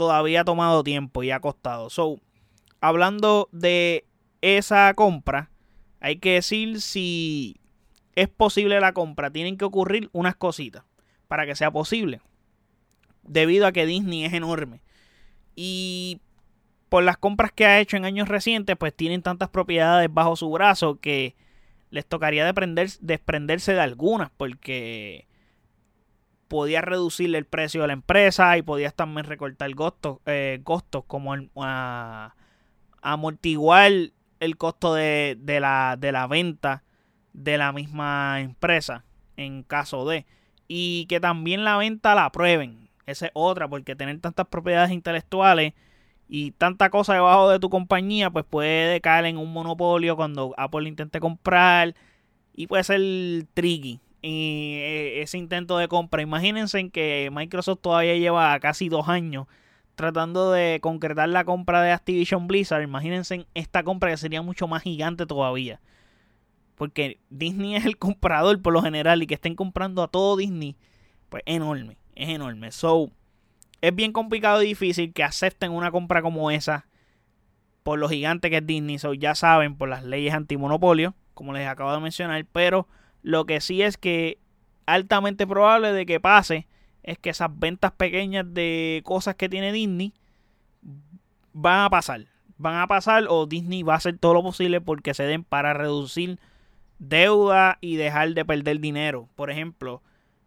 todavía 0.00 0.40
ha 0.40 0.44
tomado 0.44 0.82
tiempo 0.82 1.22
y 1.22 1.30
ha 1.30 1.40
costado. 1.40 1.90
So, 1.90 2.20
hablando 2.80 3.50
de 3.52 4.06
esa 4.40 4.94
compra, 4.94 5.50
hay 6.00 6.16
que 6.16 6.32
decir 6.32 6.80
si 6.80 7.60
es 8.14 8.30
posible 8.30 8.80
la 8.80 8.94
compra. 8.94 9.30
Tienen 9.30 9.58
que 9.58 9.66
ocurrir 9.66 10.08
unas 10.14 10.36
cositas 10.36 10.84
para 11.28 11.44
que 11.44 11.54
sea 11.54 11.70
posible. 11.70 12.22
Debido 13.24 13.66
a 13.66 13.72
que 13.72 13.84
Disney 13.84 14.24
es 14.24 14.32
enorme. 14.32 14.80
Y 15.54 16.22
por 16.88 17.02
las 17.02 17.18
compras 17.18 17.52
que 17.52 17.66
ha 17.66 17.78
hecho 17.78 17.98
en 17.98 18.06
años 18.06 18.28
recientes, 18.28 18.78
pues 18.78 18.96
tienen 18.96 19.20
tantas 19.20 19.50
propiedades 19.50 20.08
bajo 20.10 20.34
su 20.34 20.50
brazo 20.50 20.98
que 20.98 21.36
les 21.90 22.06
tocaría 22.06 22.50
desprenderse 23.02 23.74
de 23.74 23.80
algunas. 23.80 24.30
Porque 24.30 25.26
podía 26.50 26.80
reducirle 26.80 27.38
el 27.38 27.46
precio 27.46 27.82
de 27.82 27.86
la 27.86 27.92
empresa 27.92 28.58
y 28.58 28.62
podías 28.62 28.92
también 28.92 29.24
recortar 29.24 29.72
costos, 29.76 30.18
eh, 30.26 30.60
costos 30.64 31.04
como 31.06 31.32
amortiguar 33.00 33.92
el 34.40 34.56
costo 34.56 34.94
de, 34.94 35.38
la, 35.46 35.96
de 35.96 36.10
la 36.10 36.26
venta 36.26 36.82
de 37.32 37.56
la 37.56 37.72
misma 37.72 38.40
empresa 38.40 39.04
en 39.36 39.62
caso 39.62 40.08
de. 40.08 40.26
Y 40.66 41.06
que 41.06 41.20
también 41.20 41.62
la 41.62 41.76
venta 41.76 42.16
la 42.16 42.24
aprueben 42.24 42.88
Esa 43.06 43.26
es 43.26 43.32
otra, 43.34 43.68
porque 43.68 43.94
tener 43.94 44.18
tantas 44.18 44.48
propiedades 44.48 44.90
intelectuales 44.90 45.74
y 46.28 46.50
tanta 46.50 46.90
cosa 46.90 47.14
debajo 47.14 47.48
de 47.48 47.60
tu 47.60 47.70
compañía, 47.70 48.28
pues 48.30 48.44
puede 48.44 49.00
caer 49.00 49.26
en 49.26 49.36
un 49.36 49.52
monopolio 49.52 50.16
cuando 50.16 50.52
Apple 50.56 50.88
intente 50.88 51.20
comprar 51.20 51.94
y 52.52 52.66
puede 52.66 52.82
ser 52.82 53.00
tricky 53.54 54.00
y 54.22 54.74
eh, 54.80 55.22
ese 55.22 55.38
intento 55.38 55.78
de 55.78 55.88
compra. 55.88 56.22
Imagínense 56.22 56.78
en 56.78 56.90
que 56.90 57.30
Microsoft 57.32 57.80
todavía 57.80 58.16
lleva 58.16 58.58
casi 58.60 58.88
dos 58.88 59.08
años 59.08 59.46
tratando 59.94 60.50
de 60.52 60.78
concretar 60.80 61.28
la 61.28 61.44
compra 61.44 61.82
de 61.82 61.92
Activision 61.92 62.46
Blizzard. 62.46 62.82
Imagínense 62.82 63.34
en 63.34 63.46
esta 63.52 63.82
compra 63.82 64.10
que 64.10 64.16
sería 64.16 64.40
mucho 64.40 64.66
más 64.66 64.82
gigante 64.82 65.26
todavía. 65.26 65.80
Porque 66.74 67.20
Disney 67.28 67.74
es 67.76 67.84
el 67.84 67.98
comprador 67.98 68.60
por 68.62 68.72
lo 68.72 68.82
general 68.82 69.22
y 69.22 69.26
que 69.26 69.34
estén 69.34 69.54
comprando 69.54 70.02
a 70.02 70.08
todo 70.08 70.36
Disney, 70.36 70.76
pues 71.28 71.42
enorme, 71.46 71.98
es 72.14 72.30
enorme. 72.30 72.72
So, 72.72 73.10
es 73.82 73.94
bien 73.94 74.12
complicado 74.12 74.62
y 74.62 74.68
difícil 74.68 75.12
que 75.12 75.22
acepten 75.22 75.70
una 75.72 75.90
compra 75.90 76.22
como 76.22 76.50
esa 76.50 76.86
por 77.82 77.98
lo 77.98 78.08
gigante 78.08 78.50
que 78.50 78.58
es 78.58 78.66
Disney. 78.66 78.98
So, 78.98 79.14
ya 79.14 79.34
saben, 79.34 79.76
por 79.76 79.88
las 79.88 80.04
leyes 80.04 80.32
antimonopolio, 80.32 81.14
como 81.34 81.52
les 81.52 81.68
acabo 81.68 81.92
de 81.92 82.00
mencionar, 82.00 82.44
pero 82.52 82.88
lo 83.22 83.46
que 83.46 83.60
sí 83.60 83.82
es 83.82 83.96
que 83.96 84.38
altamente 84.86 85.46
probable 85.46 85.92
de 85.92 86.06
que 86.06 86.20
pase 86.20 86.66
es 87.02 87.18
que 87.18 87.30
esas 87.30 87.50
ventas 87.58 87.92
pequeñas 87.92 88.44
de 88.52 89.02
cosas 89.04 89.34
que 89.34 89.48
tiene 89.48 89.72
Disney 89.72 90.12
van 91.52 91.84
a 91.84 91.90
pasar. 91.90 92.26
Van 92.58 92.76
a 92.76 92.86
pasar 92.86 93.24
o 93.28 93.46
Disney 93.46 93.82
va 93.82 93.94
a 93.94 93.96
hacer 93.96 94.18
todo 94.18 94.34
lo 94.34 94.42
posible 94.42 94.80
porque 94.80 95.14
se 95.14 95.24
den 95.24 95.44
para 95.44 95.72
reducir 95.72 96.38
deuda 96.98 97.78
y 97.80 97.96
dejar 97.96 98.34
de 98.34 98.44
perder 98.44 98.80
dinero. 98.80 99.28
Por 99.34 99.50
ejemplo, 99.50 100.02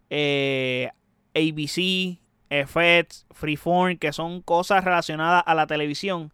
eh, 0.10 0.92
ABC, 1.34 2.20
FX, 2.50 3.26
Freeform, 3.32 3.98
que 3.98 4.14
son 4.14 4.42
cosas 4.42 4.84
relacionadas 4.84 5.44
a 5.46 5.56
la 5.56 5.66
televisión. 5.66 6.32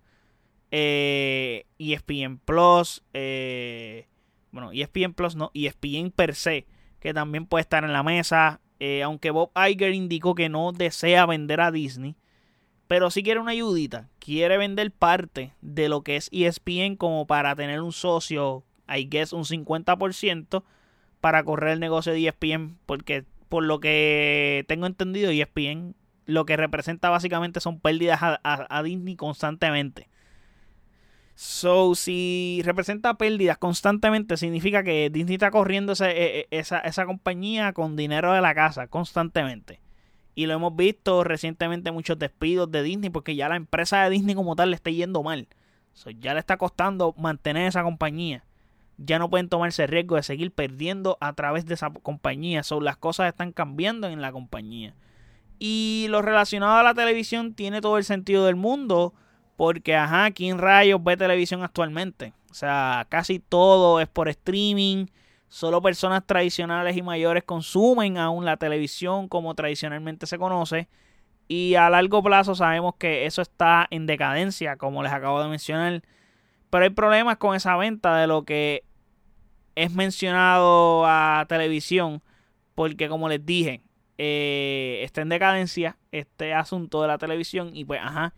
Eh, 0.72 1.66
ESPN 1.80 2.38
Plus, 2.40 3.02
eh, 3.14 4.09
bueno, 4.52 4.72
ESPN 4.72 5.14
Plus 5.14 5.36
no, 5.36 5.52
ESPN 5.54 6.12
per 6.12 6.36
se, 6.36 6.66
que 7.00 7.14
también 7.14 7.46
puede 7.46 7.62
estar 7.62 7.84
en 7.84 7.94
la 7.94 8.04
mesa. 8.04 8.62
Eh, 8.80 9.04
aunque 9.04 9.32
Bob 9.32 9.52
Iger 9.56 9.94
indicó 9.94 10.36
que 10.36 10.50
no 10.50 10.72
desea 10.72 11.26
vender 11.26 11.62
a 11.62 11.72
Disney, 11.72 12.16
pero 12.88 13.12
sí 13.12 13.24
quiere 13.24 13.40
una 13.40 13.52
ayudita. 13.52 14.10
Quiere 14.20 14.58
vender 14.58 14.92
parte 14.92 15.54
de 15.62 15.90
lo 15.90 16.02
que 16.02 16.16
es 16.16 16.30
ESPN 16.32 16.96
como 16.96 17.28
para 17.28 17.56
tener 17.56 17.82
un 17.82 17.92
socio, 17.92 18.64
I 18.88 19.08
guess 19.10 19.34
un 19.34 19.44
50% 19.44 20.64
para 21.22 21.44
correr 21.44 21.74
el 21.74 21.80
negocio 21.80 22.14
de 22.14 22.28
ESPN, 22.28 22.78
porque 22.86 23.26
por 23.50 23.64
lo 23.64 23.80
que 23.80 24.66
tengo 24.68 24.86
entendido, 24.86 25.32
ESPN 25.32 25.96
lo 26.26 26.46
que 26.46 26.58
representa 26.58 27.10
básicamente 27.10 27.60
son 27.60 27.80
pérdidas 27.80 28.20
a 28.22 28.84
Disney 28.84 29.16
constantemente. 29.16 30.10
So, 31.42 31.96
si 31.96 32.60
representa 32.66 33.14
pérdidas 33.14 33.58
constantemente, 33.58 34.36
significa 34.36 34.84
que 34.84 35.10
Disney 35.10 35.36
está 35.36 35.52
corriendo 35.52 35.94
e, 35.94 36.06
e, 36.06 36.48
esa, 36.52 36.80
esa, 36.80 37.06
compañía 37.06 37.72
con 37.72 37.96
dinero 37.96 38.34
de 38.34 38.42
la 38.42 38.54
casa 38.54 38.88
constantemente. 38.88 39.80
Y 40.36 40.48
lo 40.48 40.56
hemos 40.56 40.76
visto 40.76 41.24
recientemente 41.24 41.94
muchos 41.94 42.20
despidos 42.20 42.70
de 42.72 42.84
Disney 42.84 43.10
porque 43.10 43.38
ya 43.38 43.48
la 43.48 43.56
empresa 43.56 44.04
de 44.04 44.10
Disney 44.10 44.36
como 44.36 44.58
tal 44.58 44.72
le 44.72 44.76
está 44.76 44.90
yendo 44.90 45.24
mal. 45.24 45.48
So, 45.94 46.10
ya 46.10 46.34
le 46.34 46.42
está 46.42 46.58
costando 46.58 47.16
mantener 47.18 47.68
esa 47.70 47.84
compañía. 47.84 48.44
Ya 48.98 49.18
no 49.18 49.30
pueden 49.30 49.48
tomarse 49.48 49.84
el 49.84 49.88
riesgo 49.88 50.18
de 50.18 50.24
seguir 50.24 50.52
perdiendo 50.52 51.18
a 51.22 51.32
través 51.32 51.66
de 51.66 51.76
esa 51.76 51.90
compañía. 51.90 52.64
So, 52.64 52.82
las 52.82 52.98
cosas 52.98 53.30
están 53.30 53.54
cambiando 53.54 54.10
en 54.10 54.22
la 54.22 54.34
compañía. 54.34 54.94
Y 55.58 56.08
lo 56.10 56.22
relacionado 56.22 56.80
a 56.80 56.84
la 56.84 56.94
televisión 56.94 57.54
tiene 57.54 57.80
todo 57.80 57.98
el 57.98 58.04
sentido 58.04 58.46
del 58.46 58.58
mundo 58.58 59.14
porque, 59.60 59.94
ajá, 59.94 60.32
¿quién 60.32 60.58
rayos 60.58 61.04
ve 61.04 61.18
televisión 61.18 61.64
actualmente? 61.64 62.32
O 62.50 62.54
sea, 62.54 63.06
casi 63.10 63.40
todo 63.40 64.00
es 64.00 64.08
por 64.08 64.30
streaming. 64.30 65.08
Solo 65.50 65.82
personas 65.82 66.26
tradicionales 66.26 66.96
y 66.96 67.02
mayores 67.02 67.44
consumen 67.44 68.18
aún 68.18 68.46
la 68.46 68.56
televisión 68.56 69.28
como 69.28 69.56
tradicionalmente 69.56 70.28
se 70.28 70.38
conoce. 70.38 70.88
Y 71.50 71.76
a 71.76 71.90
largo 71.90 72.24
plazo 72.24 72.56
sabemos 72.56 72.96
que 72.96 73.26
eso 73.26 73.42
está 73.42 73.86
en 73.90 74.06
decadencia, 74.06 74.78
como 74.78 75.04
les 75.04 75.12
acabo 75.12 75.44
de 75.44 75.50
mencionar. 75.50 76.04
Pero 76.70 76.86
hay 76.86 76.92
problemas 76.92 77.36
con 77.36 77.54
esa 77.54 77.76
venta 77.76 78.16
de 78.16 78.28
lo 78.28 78.46
que 78.46 78.86
es 79.76 79.92
mencionado 79.92 81.06
a 81.06 81.46
televisión. 81.50 82.22
Porque 82.76 83.10
como 83.10 83.28
les 83.28 83.46
dije, 83.46 83.82
eh, 84.18 85.02
está 85.04 85.20
en 85.20 85.28
decadencia 85.28 85.98
este 86.14 86.54
asunto 86.54 87.02
de 87.02 87.10
la 87.10 87.18
televisión. 87.18 87.72
Y 87.76 87.84
pues, 87.84 88.00
ajá 88.02 88.34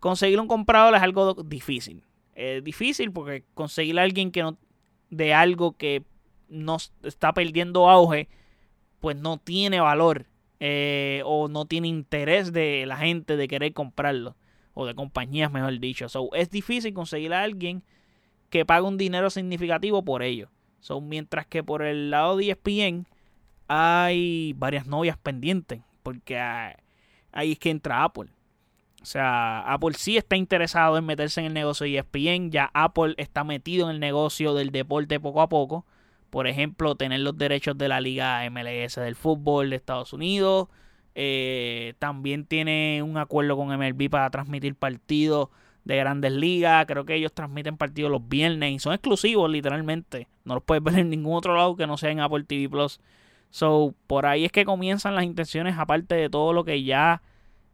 conseguir 0.00 0.40
un 0.40 0.48
comprador 0.48 0.94
es 0.94 1.02
algo 1.02 1.34
difícil. 1.34 2.02
Es 2.34 2.64
difícil 2.64 3.12
porque 3.12 3.44
conseguir 3.54 3.98
a 3.98 4.02
alguien 4.02 4.32
que 4.32 4.42
no 4.42 4.58
de 5.10 5.34
algo 5.34 5.76
que 5.76 6.04
no 6.48 6.78
está 7.02 7.32
perdiendo 7.32 7.88
auge, 7.90 8.28
pues 9.00 9.16
no 9.16 9.38
tiene 9.38 9.80
valor 9.80 10.26
eh, 10.60 11.22
o 11.24 11.48
no 11.48 11.64
tiene 11.64 11.88
interés 11.88 12.52
de 12.52 12.84
la 12.86 12.96
gente 12.96 13.36
de 13.36 13.48
querer 13.48 13.72
comprarlo 13.72 14.36
o 14.74 14.86
de 14.86 14.94
compañías, 14.94 15.50
mejor 15.50 15.78
dicho. 15.80 16.08
So, 16.08 16.32
es 16.34 16.50
difícil 16.50 16.94
conseguir 16.94 17.34
a 17.34 17.42
alguien 17.42 17.82
que 18.50 18.64
pague 18.64 18.86
un 18.86 18.98
dinero 18.98 19.30
significativo 19.30 20.04
por 20.04 20.22
ello. 20.22 20.48
So, 20.80 21.00
mientras 21.00 21.46
que 21.46 21.62
por 21.62 21.82
el 21.82 22.10
lado 22.10 22.36
de 22.36 22.50
ESPN 22.50 23.06
hay 23.68 24.54
varias 24.54 24.86
novias 24.86 25.16
pendientes, 25.18 25.82
porque 26.02 26.38
ahí 26.38 27.52
es 27.52 27.58
que 27.58 27.70
entra 27.70 28.04
Apple. 28.04 28.30
O 29.02 29.04
sea, 29.06 29.60
Apple 29.60 29.94
sí 29.96 30.16
está 30.18 30.36
interesado 30.36 30.98
en 30.98 31.06
meterse 31.06 31.40
en 31.40 31.46
el 31.46 31.54
negocio 31.54 31.86
de 31.86 31.98
ESPN. 31.98 32.50
Ya 32.50 32.70
Apple 32.74 33.14
está 33.16 33.44
metido 33.44 33.88
en 33.88 33.94
el 33.94 34.00
negocio 34.00 34.54
del 34.54 34.70
deporte 34.70 35.18
poco 35.18 35.40
a 35.40 35.48
poco. 35.48 35.86
Por 36.28 36.46
ejemplo, 36.46 36.94
tener 36.94 37.20
los 37.20 37.36
derechos 37.36 37.76
de 37.78 37.88
la 37.88 38.00
liga 38.00 38.48
MLS 38.50 38.96
del 38.96 39.16
fútbol 39.16 39.70
de 39.70 39.76
Estados 39.76 40.12
Unidos. 40.12 40.68
Eh, 41.14 41.94
también 41.98 42.44
tiene 42.44 43.02
un 43.02 43.16
acuerdo 43.16 43.56
con 43.56 43.68
MLB 43.68 44.10
para 44.10 44.30
transmitir 44.30 44.74
partidos 44.74 45.48
de 45.84 45.96
grandes 45.96 46.32
ligas. 46.32 46.84
Creo 46.86 47.04
que 47.04 47.14
ellos 47.14 47.32
transmiten 47.32 47.78
partidos 47.78 48.10
los 48.10 48.28
viernes 48.28 48.72
y 48.72 48.78
son 48.78 48.92
exclusivos 48.92 49.50
literalmente. 49.50 50.28
No 50.44 50.54
los 50.54 50.62
puedes 50.62 50.84
ver 50.84 50.98
en 50.98 51.10
ningún 51.10 51.34
otro 51.34 51.56
lado 51.56 51.74
que 51.74 51.86
no 51.86 51.96
sea 51.96 52.10
en 52.10 52.20
Apple 52.20 52.44
TV 52.44 52.68
Plus. 52.68 53.00
So, 53.50 53.94
por 54.06 54.26
ahí 54.26 54.44
es 54.44 54.52
que 54.52 54.64
comienzan 54.64 55.14
las 55.14 55.24
intenciones, 55.24 55.76
aparte 55.78 56.14
de 56.14 56.30
todo 56.30 56.52
lo 56.52 56.64
que 56.64 56.84
ya 56.84 57.22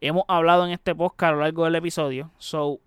hemos 0.01 0.23
hablado 0.27 0.65
en 0.65 0.71
este 0.71 0.95
podcast 0.95 1.29
a 1.29 1.35
lo 1.35 1.41
largo 1.41 1.65
del 1.65 1.75
episodio. 1.75 2.31
So, 2.37 2.79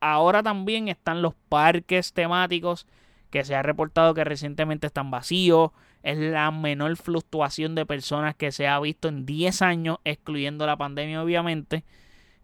ahora 0.00 0.42
también 0.42 0.88
están 0.88 1.22
los 1.22 1.34
parques 1.48 2.12
temáticos 2.12 2.86
que 3.30 3.44
se 3.44 3.54
ha 3.54 3.62
reportado 3.62 4.14
que 4.14 4.24
recientemente 4.24 4.86
están 4.86 5.10
vacíos. 5.10 5.70
Es 6.02 6.18
la 6.18 6.50
menor 6.50 6.96
fluctuación 6.96 7.74
de 7.74 7.86
personas 7.86 8.34
que 8.34 8.52
se 8.52 8.66
ha 8.66 8.80
visto 8.80 9.08
en 9.08 9.26
10 9.26 9.62
años, 9.62 9.98
excluyendo 10.04 10.66
la 10.66 10.76
pandemia 10.76 11.22
obviamente. 11.22 11.84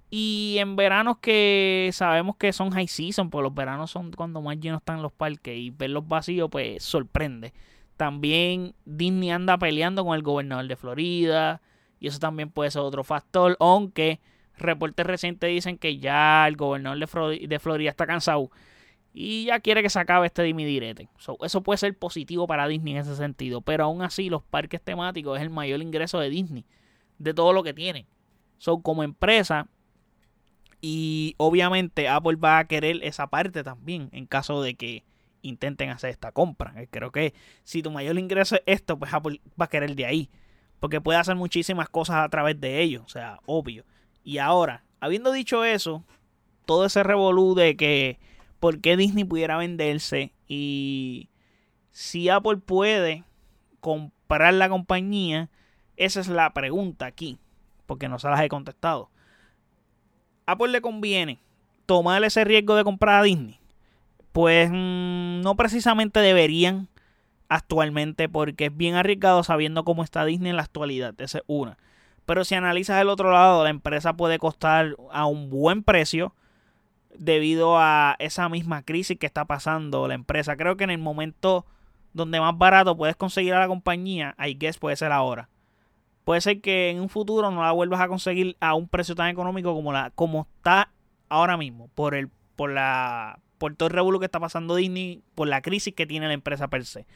Y 0.09 0.57
en 0.61 0.77
veranos 0.77 1.19
que 1.19 1.91
sabemos 1.93 2.37
que 2.37 2.53
son 2.53 2.71
high 2.71 2.87
season, 2.87 3.29
pues 3.31 3.43
los 3.43 3.55
veranos 3.55 3.91
son 3.91 4.13
cuando 4.13 4.41
más 4.41 4.59
llenos 4.61 4.81
están 4.81 5.03
los 5.03 5.13
parques 5.13 5.57
y 5.57 5.71
verlos 5.71 6.07
vacíos 6.07 6.49
pues 6.51 6.83
sorprende. 6.85 7.53
También 7.97 8.75
Disney 8.85 9.31
anda 9.31 9.59
peleando 9.59 10.05
con 10.05 10.15
el 10.15 10.23
gobernador 10.23 10.69
de 10.69 10.77
Florida. 10.77 11.61
Y 11.99 12.09
eso 12.09 12.19
también 12.19 12.51
puede 12.51 12.71
ser 12.71 12.83
otro 12.83 13.05
factor, 13.05 13.57
aunque 13.61 14.21
reportes 14.57 15.07
recientes 15.07 15.51
dicen 15.51 15.79
que 15.79 15.99
ya 15.99 16.47
el 16.47 16.57
gobernador 16.57 16.99
de, 17.39 17.59
Florida 17.59 17.91
está 17.91 18.07
cansado 18.07 18.51
y 19.13 19.47
ya 19.47 19.61
quiere 19.61 19.83
que 19.83 19.91
se 19.91 19.99
acabe 19.99 20.27
este 20.27 20.43
dimidirete. 20.43 21.09
eso 21.43 21.63
puede 21.63 21.79
ser 21.79 21.97
positivo 21.97 22.47
para 22.47 22.69
Disney 22.69 22.95
en 22.95 23.01
ese 23.01 23.17
sentido, 23.17 23.63
pero 23.63 23.85
aún 23.85 24.03
así 24.03 24.29
los 24.29 24.43
parques 24.43 24.83
temáticos 24.83 25.39
es 25.39 25.43
el 25.43 25.51
mayor 25.51 25.81
ingreso 25.81 26.21
de 26.21 26.29
Disney, 26.29 26.67
de 27.19 27.33
todo 27.33 27.53
lo 27.53 27.63
que 27.63 27.73
tiene. 27.73 28.07
So, 28.59 28.81
como 28.81 29.03
empresa, 29.03 29.69
y 30.83 31.35
obviamente 31.39 32.09
Apple 32.09 32.37
va 32.37 32.59
a 32.59 32.67
querer 32.67 33.01
esa 33.03 33.29
parte 33.29 33.65
también 33.65 34.11
en 34.13 34.27
caso 34.27 34.63
de 34.63 34.75
que 34.75 35.05
intenten 35.43 35.91
hacer 35.91 36.11
esta 36.11 36.33
compra. 36.33 36.75
Creo 36.91 37.11
que 37.11 37.35
si 37.65 37.83
tu 37.83 37.91
mayor 37.91 38.19
ingreso 38.19 38.57
es 38.57 38.63
esto, 38.67 38.99
pues 38.99 39.13
Apple 39.15 39.41
va 39.61 39.67
a 39.67 39.69
querer 39.71 39.95
de 39.95 40.07
ahí 40.07 40.31
porque 40.81 41.01
puede 41.01 41.19
hacer 41.19 41.37
muchísimas 41.37 41.89
cosas 41.89 42.17
a 42.17 42.29
través 42.29 42.61
de 42.61 42.81
ellos, 42.81 43.03
o 43.05 43.09
sea, 43.09 43.41
obvio. 43.47 43.85
Y 44.25 44.39
ahora, 44.39 44.85
habiendo 45.01 45.33
dicho 45.33 45.65
eso, 45.65 46.05
todo 46.65 46.87
ese 46.87 47.03
revolú 47.03 47.55
de 47.55 47.77
que 47.77 48.19
por 48.61 48.81
qué 48.81 48.97
Disney 48.97 49.25
pudiera 49.25 49.57
venderse 49.57 50.33
y 50.49 51.29
si 51.93 52.29
Apple 52.29 52.59
puede 52.59 53.25
comprar 53.81 54.53
la 54.55 54.69
compañía, 54.69 55.49
esa 55.97 56.21
es 56.21 56.29
la 56.29 56.53
pregunta 56.53 57.07
aquí, 57.07 57.39
porque 57.87 58.09
no 58.09 58.19
se 58.19 58.29
las 58.29 58.41
he 58.41 58.49
contestado. 58.49 59.11
Apple 60.45 60.69
le 60.69 60.81
conviene 60.81 61.41
tomar 61.87 62.23
ese 62.25 62.45
riesgo 62.45 62.75
de 62.75 62.85
comprar 62.85 63.21
a 63.21 63.23
Disney. 63.23 63.59
Pues 64.33 64.69
mm, 64.71 65.41
no 65.41 65.55
precisamente 65.57 66.21
deberían 66.21 66.89
actualmente 67.49 68.29
porque 68.29 68.67
es 68.67 68.77
bien 68.77 68.95
arriesgado 68.95 69.43
sabiendo 69.43 69.85
cómo 69.85 70.03
está 70.03 70.25
Disney 70.25 70.51
en 70.51 70.57
la 70.57 70.63
actualidad. 70.63 71.15
Esa 71.21 71.39
es 71.39 71.45
una. 71.47 71.79
Pero 72.25 72.45
si 72.45 72.55
analizas 72.55 73.01
el 73.01 73.09
otro 73.09 73.31
lado, 73.31 73.63
la 73.65 73.71
empresa 73.71 74.17
puede 74.17 74.39
costar 74.39 74.97
a 75.13 75.27
un 75.27 75.49
buen 75.49 75.83
precio 75.83 76.35
debido 77.19 77.79
a 77.79 78.17
esa 78.19 78.49
misma 78.49 78.83
crisis 78.83 79.19
que 79.19 79.27
está 79.27 79.45
pasando 79.45 80.09
la 80.09 80.15
empresa. 80.15 80.57
Creo 80.57 80.77
que 80.77 80.85
en 80.85 80.91
el 80.91 80.99
momento 80.99 81.65
donde 82.13 82.41
más 82.41 82.57
barato 82.57 82.97
puedes 82.97 83.17
conseguir 83.17 83.55
a 83.55 83.61
la 83.61 83.69
compañía, 83.69 84.35
I 84.39 84.55
guess 84.55 84.79
puede 84.79 84.97
ser 84.97 85.13
ahora. 85.13 85.49
Puede 86.25 86.41
ser 86.41 86.61
que 86.61 86.91
en 86.91 87.01
un 87.01 87.09
futuro 87.09 87.51
no 87.51 87.63
la 87.63 87.73
vuelvas 87.73 88.01
a 88.01 88.09
conseguir 88.09 88.57
a 88.59 88.75
un 88.75 88.89
precio 88.89 89.15
tan 89.15 89.29
económico 89.29 89.73
como 89.75 89.93
la 89.93 90.11
como 90.11 90.49
está 90.57 90.91
ahora 91.29 91.57
mismo 91.57 91.89
por 91.95 92.15
el 92.15 92.29
por 92.57 92.73
la 92.73 93.39
por 93.59 93.75
todo 93.75 93.89
el 93.89 93.95
revuelo 93.95 94.19
que 94.19 94.25
está 94.27 94.41
pasando 94.41 94.75
Disney, 94.75 95.23
por 95.35 95.49
la 95.49 95.63
crisis 95.63 95.95
que 95.95 96.07
tiene 96.07 96.27
la 96.27 96.35
empresa 96.35 96.69
per 96.69 96.85
se. 96.85 97.07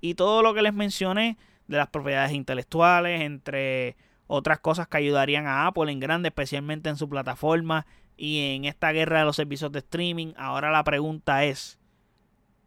Y 0.00 0.14
todo 0.14 0.42
lo 0.42 0.54
que 0.54 0.62
les 0.62 0.74
mencioné 0.74 1.36
de 1.66 1.76
las 1.76 1.88
propiedades 1.88 2.32
intelectuales, 2.32 3.20
entre 3.22 3.96
otras 4.26 4.60
cosas 4.60 4.88
que 4.88 4.98
ayudarían 4.98 5.46
a 5.46 5.66
Apple 5.66 5.90
en 5.90 6.00
grande, 6.00 6.28
especialmente 6.28 6.88
en 6.88 6.96
su 6.96 7.08
plataforma 7.08 7.86
y 8.16 8.54
en 8.54 8.64
esta 8.64 8.92
guerra 8.92 9.20
de 9.20 9.24
los 9.24 9.36
servicios 9.36 9.72
de 9.72 9.80
streaming. 9.80 10.32
Ahora 10.36 10.70
la 10.70 10.84
pregunta 10.84 11.44
es, 11.44 11.78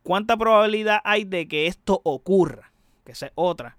¿cuánta 0.03 0.37
probabilidad 0.37 1.01
hay 1.03 1.25
de 1.25 1.47
que 1.47 1.67
esto 1.67 2.01
ocurra? 2.03 2.71
Que 3.03 3.15
sea 3.15 3.31
otra. 3.35 3.77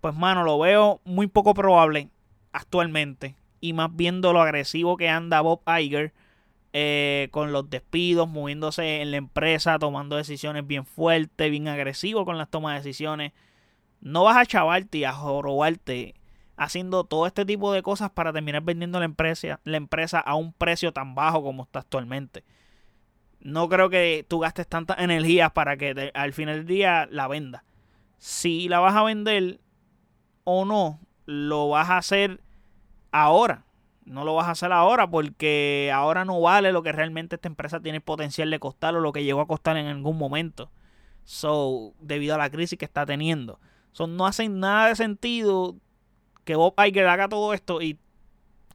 Pues 0.00 0.14
mano, 0.14 0.44
lo 0.44 0.58
veo 0.58 1.00
muy 1.04 1.26
poco 1.26 1.54
probable 1.54 2.10
actualmente. 2.52 3.36
Y 3.60 3.72
más 3.72 3.94
viendo 3.94 4.32
lo 4.32 4.40
agresivo 4.40 4.96
que 4.96 5.08
anda 5.08 5.40
Bob 5.40 5.62
Iger 5.66 6.12
eh, 6.72 7.28
con 7.30 7.52
los 7.52 7.70
despidos, 7.70 8.28
moviéndose 8.28 9.00
en 9.00 9.10
la 9.10 9.16
empresa, 9.16 9.78
tomando 9.78 10.16
decisiones 10.16 10.66
bien 10.66 10.84
fuertes, 10.84 11.50
bien 11.50 11.68
agresivo 11.68 12.24
con 12.24 12.38
las 12.38 12.50
tomas 12.50 12.74
de 12.74 12.80
decisiones. 12.80 13.32
No 14.00 14.24
vas 14.24 14.36
a 14.36 14.46
chavarte 14.46 14.98
y 14.98 15.04
a 15.04 15.12
jorobarte 15.12 16.14
haciendo 16.56 17.04
todo 17.04 17.26
este 17.26 17.44
tipo 17.44 17.72
de 17.72 17.82
cosas 17.82 18.10
para 18.10 18.32
terminar 18.32 18.62
vendiendo 18.62 18.98
la 18.98 19.04
empresa, 19.04 19.60
la 19.64 19.76
empresa 19.76 20.18
a 20.18 20.34
un 20.34 20.52
precio 20.52 20.92
tan 20.92 21.14
bajo 21.14 21.42
como 21.42 21.62
está 21.62 21.78
actualmente. 21.78 22.44
No 23.40 23.68
creo 23.68 23.88
que 23.88 24.26
tú 24.28 24.40
gastes 24.40 24.66
tantas 24.66 24.98
energías 24.98 25.52
para 25.52 25.76
que 25.76 26.10
al 26.14 26.32
final 26.32 26.56
del 26.56 26.66
día 26.66 27.08
la 27.10 27.28
venda. 27.28 27.64
Si 28.18 28.68
la 28.68 28.80
vas 28.80 28.96
a 28.96 29.04
vender 29.04 29.60
o 30.42 30.64
no, 30.64 30.98
lo 31.24 31.68
vas 31.68 31.88
a 31.88 31.98
hacer 31.98 32.40
ahora. 33.12 33.64
No 34.08 34.24
lo 34.24 34.34
vas 34.34 34.48
a 34.48 34.52
hacer 34.52 34.72
ahora 34.72 35.08
porque 35.08 35.90
ahora 35.94 36.24
no 36.24 36.40
vale 36.40 36.72
lo 36.72 36.82
que 36.82 36.92
realmente 36.92 37.36
esta 37.36 37.48
empresa 37.48 37.80
tiene 37.80 38.00
potencial 38.00 38.50
de 38.50 38.58
costar 38.58 38.96
o 38.96 39.00
lo 39.00 39.12
que 39.12 39.24
llegó 39.24 39.40
a 39.40 39.46
costar 39.46 39.76
en 39.76 39.86
algún 39.86 40.16
momento. 40.16 40.70
So, 41.24 41.92
debido 42.00 42.34
a 42.34 42.38
la 42.38 42.50
crisis 42.50 42.78
que 42.78 42.86
está 42.86 43.04
teniendo. 43.04 43.60
So, 43.92 44.06
no 44.06 44.26
hace 44.26 44.48
nada 44.48 44.88
de 44.88 44.96
sentido 44.96 45.76
que 46.44 46.56
Bob 46.56 46.74
Iger 46.82 47.06
haga 47.06 47.28
todo 47.28 47.52
esto 47.52 47.82
y 47.82 47.98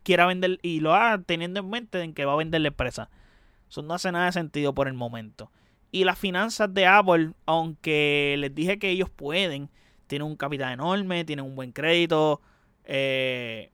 quiera 0.03 0.27
vender 0.27 0.59
y 0.61 0.79
lo 0.79 0.93
haga 0.93 1.23
teniendo 1.23 1.61
en 1.61 1.69
mente 1.69 2.01
en 2.01 2.13
que 2.13 2.25
va 2.25 2.33
a 2.33 2.37
vender 2.37 2.61
la 2.61 2.67
empresa. 2.67 3.09
Eso 3.67 3.81
no 3.81 3.95
hace 3.95 4.11
nada 4.11 4.27
de 4.27 4.33
sentido 4.33 4.75
por 4.75 4.87
el 4.87 4.93
momento. 4.93 5.51
Y 5.91 6.03
las 6.03 6.19
finanzas 6.19 6.71
de 6.73 6.85
Apple, 6.85 7.31
aunque 7.47 8.35
les 8.37 8.53
dije 8.53 8.77
que 8.77 8.91
ellos 8.91 9.09
pueden, 9.09 9.71
tienen 10.05 10.27
un 10.27 10.35
capital 10.35 10.73
enorme, 10.73 11.25
tienen 11.25 11.45
un 11.45 11.55
buen 11.55 11.71
crédito, 11.71 12.41
eh, 12.83 13.71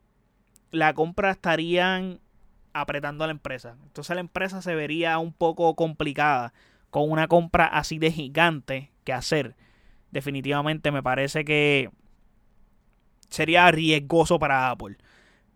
la 0.71 0.93
compra 0.93 1.31
estarían 1.31 2.19
apretando 2.73 3.23
a 3.23 3.27
la 3.27 3.31
empresa. 3.31 3.75
Entonces 3.83 4.13
la 4.15 4.21
empresa 4.21 4.61
se 4.61 4.75
vería 4.75 5.17
un 5.19 5.33
poco 5.33 5.75
complicada 5.75 6.53
con 6.89 7.09
una 7.11 7.27
compra 7.27 7.65
así 7.65 7.99
de 7.99 8.11
gigante 8.11 8.91
que 9.03 9.13
hacer. 9.13 9.55
Definitivamente 10.11 10.91
me 10.91 11.03
parece 11.03 11.45
que 11.45 11.89
sería 13.29 13.69
riesgoso 13.71 14.39
para 14.39 14.71
Apple. 14.71 14.97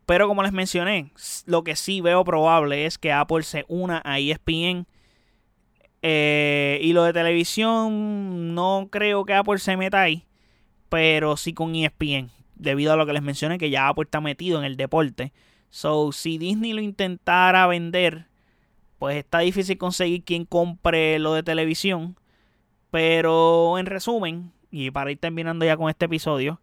Pero 0.05 0.27
como 0.27 0.43
les 0.43 0.51
mencioné, 0.51 1.11
lo 1.45 1.63
que 1.63 1.75
sí 1.75 2.01
veo 2.01 2.23
probable 2.23 2.85
es 2.85 2.97
que 2.97 3.11
Apple 3.11 3.43
se 3.43 3.65
una 3.67 4.01
a 4.03 4.19
ESPN. 4.19 4.85
Eh, 6.01 6.79
y 6.81 6.91
lo 6.91 7.03
de 7.03 7.13
televisión, 7.13 8.53
no 8.53 8.89
creo 8.91 9.23
que 9.23 9.33
Apple 9.33 9.59
se 9.59 9.77
meta 9.77 10.01
ahí. 10.01 10.25
Pero 10.89 11.37
sí 11.37 11.53
con 11.53 11.73
ESPN. 11.73 12.29
Debido 12.55 12.93
a 12.93 12.95
lo 12.95 13.05
que 13.05 13.13
les 13.13 13.23
mencioné, 13.23 13.57
que 13.57 13.69
ya 13.69 13.87
Apple 13.87 14.03
está 14.03 14.21
metido 14.21 14.59
en 14.59 14.65
el 14.65 14.77
deporte. 14.77 15.33
So, 15.69 16.11
si 16.11 16.37
Disney 16.37 16.73
lo 16.73 16.81
intentara 16.81 17.65
vender, 17.67 18.27
pues 18.99 19.17
está 19.17 19.39
difícil 19.39 19.77
conseguir 19.77 20.23
quien 20.23 20.45
compre 20.45 21.19
lo 21.19 21.33
de 21.33 21.43
televisión. 21.43 22.15
Pero 22.91 23.77
en 23.79 23.87
resumen, 23.87 24.53
y 24.69 24.91
para 24.91 25.11
ir 25.11 25.17
terminando 25.17 25.65
ya 25.65 25.75
con 25.75 25.89
este 25.89 26.05
episodio, 26.05 26.61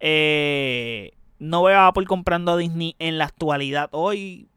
eh, 0.00 1.12
no 1.38 1.62
veo 1.62 1.78
a 1.78 1.86
Apple 1.86 2.06
comprando 2.06 2.52
a 2.52 2.56
Disney 2.56 2.94
en 2.98 3.18
la 3.18 3.24
actualidad. 3.24 3.88
Hoy, 3.92 4.48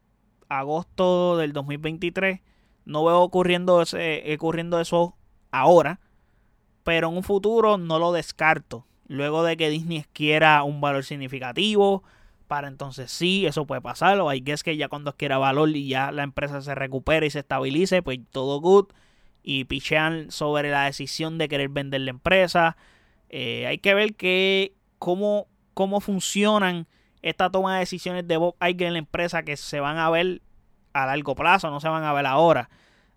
agosto 0.48 1.36
del 1.36 1.52
2023, 1.52 2.40
no 2.84 3.04
veo 3.04 3.22
ocurriendo, 3.22 3.82
ese, 3.82 4.34
ocurriendo 4.34 4.80
eso 4.80 5.16
ahora. 5.50 6.00
Pero 6.84 7.08
en 7.08 7.16
un 7.16 7.22
futuro 7.22 7.78
no 7.78 7.98
lo 7.98 8.12
descarto. 8.12 8.86
Luego 9.08 9.44
de 9.44 9.56
que 9.56 9.70
Disney 9.70 10.04
quiera 10.12 10.62
un 10.64 10.80
valor 10.80 11.04
significativo, 11.04 12.02
para 12.46 12.68
entonces 12.68 13.10
sí, 13.10 13.46
eso 13.46 13.66
puede 13.66 13.80
pasar. 13.80 14.18
O 14.20 14.28
hay 14.28 14.42
que 14.42 14.52
es 14.52 14.62
que 14.62 14.76
ya 14.76 14.88
cuando 14.88 15.16
quiera 15.16 15.38
valor 15.38 15.70
y 15.70 15.88
ya 15.88 16.12
la 16.12 16.22
empresa 16.22 16.60
se 16.60 16.74
recupere 16.74 17.26
y 17.26 17.30
se 17.30 17.40
estabilice, 17.40 18.02
pues 18.02 18.18
todo 18.30 18.60
good. 18.60 18.86
Y 19.42 19.64
pichean 19.64 20.30
sobre 20.30 20.70
la 20.70 20.84
decisión 20.84 21.38
de 21.38 21.48
querer 21.48 21.68
vender 21.68 22.00
la 22.00 22.10
empresa. 22.10 22.76
Eh, 23.28 23.66
hay 23.66 23.78
que 23.78 23.94
ver 23.94 24.14
que 24.14 24.74
cómo, 24.98 25.46
cómo 25.74 26.00
funcionan 26.00 26.86
esta 27.22 27.50
toma 27.50 27.74
de 27.74 27.80
decisiones 27.80 28.26
de 28.26 28.36
Bob 28.36 28.56
Iger 28.60 28.88
en 28.88 28.92
la 28.94 28.98
empresa 28.98 29.42
que 29.44 29.56
se 29.56 29.80
van 29.80 29.98
a 29.98 30.10
ver 30.10 30.42
a 30.92 31.06
largo 31.06 31.34
plazo, 31.34 31.70
no 31.70 31.80
se 31.80 31.88
van 31.88 32.04
a 32.04 32.12
ver 32.12 32.26
ahora. 32.26 32.70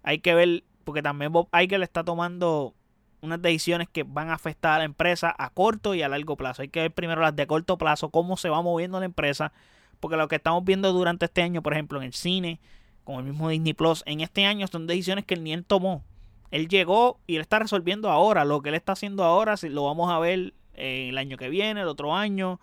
Hay 0.03 0.19
que 0.19 0.33
ver, 0.35 0.63
porque 0.83 1.01
también 1.01 1.31
Bob 1.31 1.47
Iger 1.53 1.81
está 1.81 2.03
tomando 2.03 2.73
unas 3.21 3.41
decisiones 3.41 3.87
que 3.89 4.03
van 4.03 4.29
a 4.29 4.33
afectar 4.33 4.73
a 4.73 4.77
la 4.79 4.83
empresa 4.85 5.33
a 5.37 5.49
corto 5.49 5.93
y 5.95 6.01
a 6.01 6.09
largo 6.09 6.37
plazo. 6.37 6.61
Hay 6.61 6.69
que 6.69 6.81
ver 6.81 6.91
primero 6.91 7.21
las 7.21 7.35
de 7.35 7.47
corto 7.47 7.77
plazo, 7.77 8.09
cómo 8.09 8.37
se 8.37 8.49
va 8.49 8.61
moviendo 8.61 8.99
la 8.99 9.05
empresa, 9.05 9.51
porque 9.99 10.17
lo 10.17 10.27
que 10.27 10.37
estamos 10.37 10.63
viendo 10.63 10.91
durante 10.93 11.25
este 11.25 11.41
año, 11.41 11.61
por 11.61 11.73
ejemplo, 11.73 11.99
en 11.99 12.05
el 12.05 12.13
cine, 12.13 12.59
con 13.03 13.17
el 13.17 13.23
mismo 13.23 13.49
Disney 13.49 13.73
Plus, 13.73 14.03
en 14.05 14.21
este 14.21 14.45
año 14.45 14.67
son 14.67 14.87
decisiones 14.87 15.25
que 15.25 15.35
ni 15.35 15.53
él 15.53 15.65
tomó. 15.65 16.03
Él 16.51 16.67
llegó 16.67 17.19
y 17.27 17.35
él 17.35 17.41
está 17.41 17.59
resolviendo 17.59 18.09
ahora. 18.09 18.45
Lo 18.45 18.61
que 18.61 18.69
él 18.69 18.75
está 18.75 18.93
haciendo 18.93 19.23
ahora, 19.23 19.57
si 19.57 19.69
lo 19.69 19.83
vamos 19.83 20.11
a 20.11 20.19
ver 20.19 20.53
el 20.73 21.17
año 21.17 21.37
que 21.37 21.49
viene, 21.49 21.81
el 21.81 21.87
otro 21.87 22.15
año. 22.15 22.59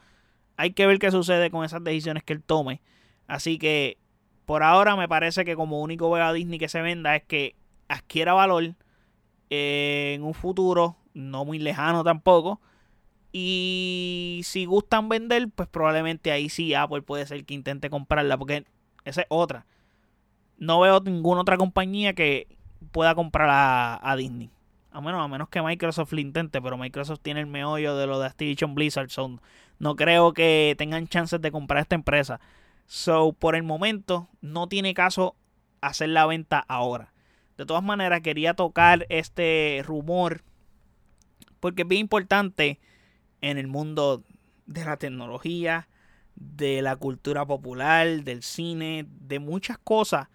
Hay 0.56 0.72
que 0.72 0.86
ver 0.86 0.98
qué 0.98 1.10
sucede 1.10 1.50
con 1.50 1.64
esas 1.64 1.84
decisiones 1.84 2.24
que 2.24 2.32
él 2.32 2.42
tome. 2.42 2.80
Así 3.26 3.58
que 3.58 3.98
por 4.44 4.62
ahora 4.62 4.96
me 4.96 5.08
parece 5.08 5.44
que 5.44 5.56
como 5.56 5.80
único 5.80 6.10
veo 6.10 6.24
a 6.24 6.32
Disney 6.32 6.58
que 6.58 6.68
se 6.68 6.80
venda 6.80 7.16
es 7.16 7.24
que 7.24 7.56
adquiera 7.88 8.32
valor 8.32 8.64
eh, 8.64 8.74
en 9.50 10.22
un 10.22 10.34
futuro 10.34 10.96
no 11.14 11.44
muy 11.44 11.58
lejano 11.58 12.04
tampoco. 12.04 12.60
Y 13.32 14.40
si 14.44 14.64
gustan 14.64 15.08
vender, 15.08 15.48
pues 15.54 15.68
probablemente 15.68 16.30
ahí 16.30 16.48
sí 16.48 16.74
Apple 16.74 17.02
puede 17.02 17.26
ser 17.26 17.44
que 17.44 17.54
intente 17.54 17.90
comprarla, 17.90 18.38
porque 18.38 18.64
esa 19.04 19.22
es 19.22 19.26
otra. 19.30 19.66
No 20.58 20.80
veo 20.80 21.00
ninguna 21.00 21.42
otra 21.42 21.58
compañía 21.58 22.14
que 22.14 22.48
pueda 22.92 23.14
comprar 23.14 23.48
a 24.02 24.16
Disney. 24.16 24.50
A 24.96 25.02
menos, 25.02 25.22
a 25.22 25.28
menos 25.28 25.50
que 25.50 25.60
Microsoft 25.60 26.12
lo 26.12 26.20
intente, 26.20 26.62
pero 26.62 26.78
Microsoft 26.78 27.20
tiene 27.20 27.40
el 27.40 27.46
meollo 27.46 27.96
de 27.96 28.06
lo 28.06 28.18
de 28.18 28.28
Activision 28.28 28.74
Blizzard. 28.74 29.10
So, 29.10 29.38
no 29.78 29.94
creo 29.94 30.32
que 30.32 30.74
tengan 30.78 31.06
chances 31.06 31.38
de 31.42 31.52
comprar 31.52 31.82
esta 31.82 31.94
empresa. 31.94 32.40
So, 32.86 33.34
por 33.34 33.56
el 33.56 33.62
momento, 33.62 34.28
no 34.40 34.68
tiene 34.68 34.94
caso 34.94 35.36
hacer 35.82 36.08
la 36.08 36.24
venta 36.24 36.64
ahora. 36.66 37.12
De 37.56 37.66
todas 37.66 37.82
maneras, 37.82 38.20
quería 38.20 38.54
tocar 38.54 39.06
este 39.08 39.82
rumor 39.86 40.42
porque 41.60 41.82
es 41.82 41.88
bien 41.88 42.02
importante 42.02 42.78
en 43.40 43.58
el 43.58 43.66
mundo 43.66 44.22
de 44.66 44.84
la 44.84 44.96
tecnología, 44.98 45.88
de 46.34 46.82
la 46.82 46.96
cultura 46.96 47.46
popular, 47.46 48.24
del 48.24 48.42
cine, 48.42 49.06
de 49.08 49.38
muchas 49.38 49.78
cosas 49.78 50.28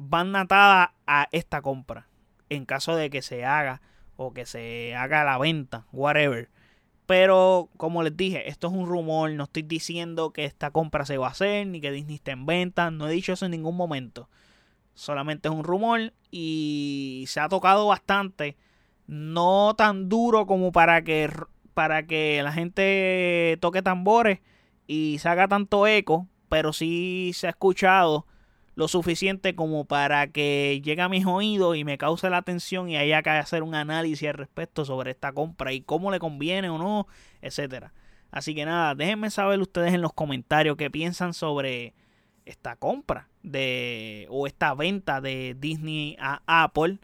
van 0.00 0.36
atadas 0.36 0.90
a 1.08 1.28
esta 1.32 1.60
compra 1.60 2.06
en 2.50 2.66
caso 2.66 2.94
de 2.94 3.10
que 3.10 3.20
se 3.20 3.44
haga 3.44 3.82
o 4.16 4.32
que 4.32 4.46
se 4.46 4.94
haga 4.94 5.24
la 5.24 5.38
venta, 5.38 5.86
whatever. 5.92 6.48
Pero 7.06 7.68
como 7.76 8.02
les 8.02 8.16
dije, 8.16 8.48
esto 8.48 8.68
es 8.68 8.74
un 8.74 8.86
rumor, 8.86 9.30
no 9.32 9.44
estoy 9.44 9.62
diciendo 9.62 10.32
que 10.32 10.44
esta 10.44 10.70
compra 10.70 11.04
se 11.04 11.18
va 11.18 11.28
a 11.28 11.30
hacer 11.30 11.66
ni 11.66 11.80
que 11.80 11.90
Disney 11.90 12.16
esté 12.16 12.32
en 12.32 12.46
venta, 12.46 12.90
no 12.90 13.08
he 13.08 13.12
dicho 13.12 13.32
eso 13.32 13.46
en 13.46 13.52
ningún 13.52 13.76
momento. 13.76 14.28
Solamente 14.98 15.46
es 15.46 15.54
un 15.54 15.62
rumor 15.62 16.12
y 16.32 17.24
se 17.28 17.38
ha 17.38 17.48
tocado 17.48 17.86
bastante, 17.86 18.56
no 19.06 19.74
tan 19.76 20.08
duro 20.08 20.44
como 20.44 20.72
para 20.72 21.04
que 21.04 21.30
para 21.72 22.04
que 22.04 22.42
la 22.42 22.50
gente 22.50 23.58
toque 23.60 23.80
tambores 23.80 24.40
y 24.88 25.18
se 25.20 25.28
haga 25.28 25.46
tanto 25.46 25.86
eco, 25.86 26.26
pero 26.48 26.72
sí 26.72 27.30
se 27.32 27.46
ha 27.46 27.50
escuchado 27.50 28.26
lo 28.74 28.88
suficiente 28.88 29.54
como 29.54 29.84
para 29.84 30.32
que 30.32 30.80
llegue 30.82 31.02
a 31.02 31.08
mis 31.08 31.26
oídos 31.26 31.76
y 31.76 31.84
me 31.84 31.96
cause 31.96 32.28
la 32.28 32.38
atención 32.38 32.88
y 32.88 32.96
haya 32.96 33.22
que 33.22 33.30
hacer 33.30 33.62
un 33.62 33.76
análisis 33.76 34.28
al 34.28 34.34
respecto 34.34 34.84
sobre 34.84 35.12
esta 35.12 35.30
compra 35.30 35.72
y 35.72 35.80
cómo 35.80 36.10
le 36.10 36.18
conviene 36.18 36.70
o 36.70 36.78
no, 36.78 37.06
etcétera. 37.40 37.92
Así 38.32 38.52
que 38.52 38.64
nada, 38.64 38.96
déjenme 38.96 39.30
saber 39.30 39.60
ustedes 39.60 39.94
en 39.94 40.02
los 40.02 40.12
comentarios 40.12 40.76
qué 40.76 40.90
piensan 40.90 41.34
sobre 41.34 41.94
esta 42.48 42.76
compra 42.76 43.28
de 43.42 44.26
o 44.30 44.46
esta 44.46 44.74
venta 44.74 45.20
de 45.20 45.56
Disney 45.58 46.16
a 46.18 46.42
Apple. 46.46 46.98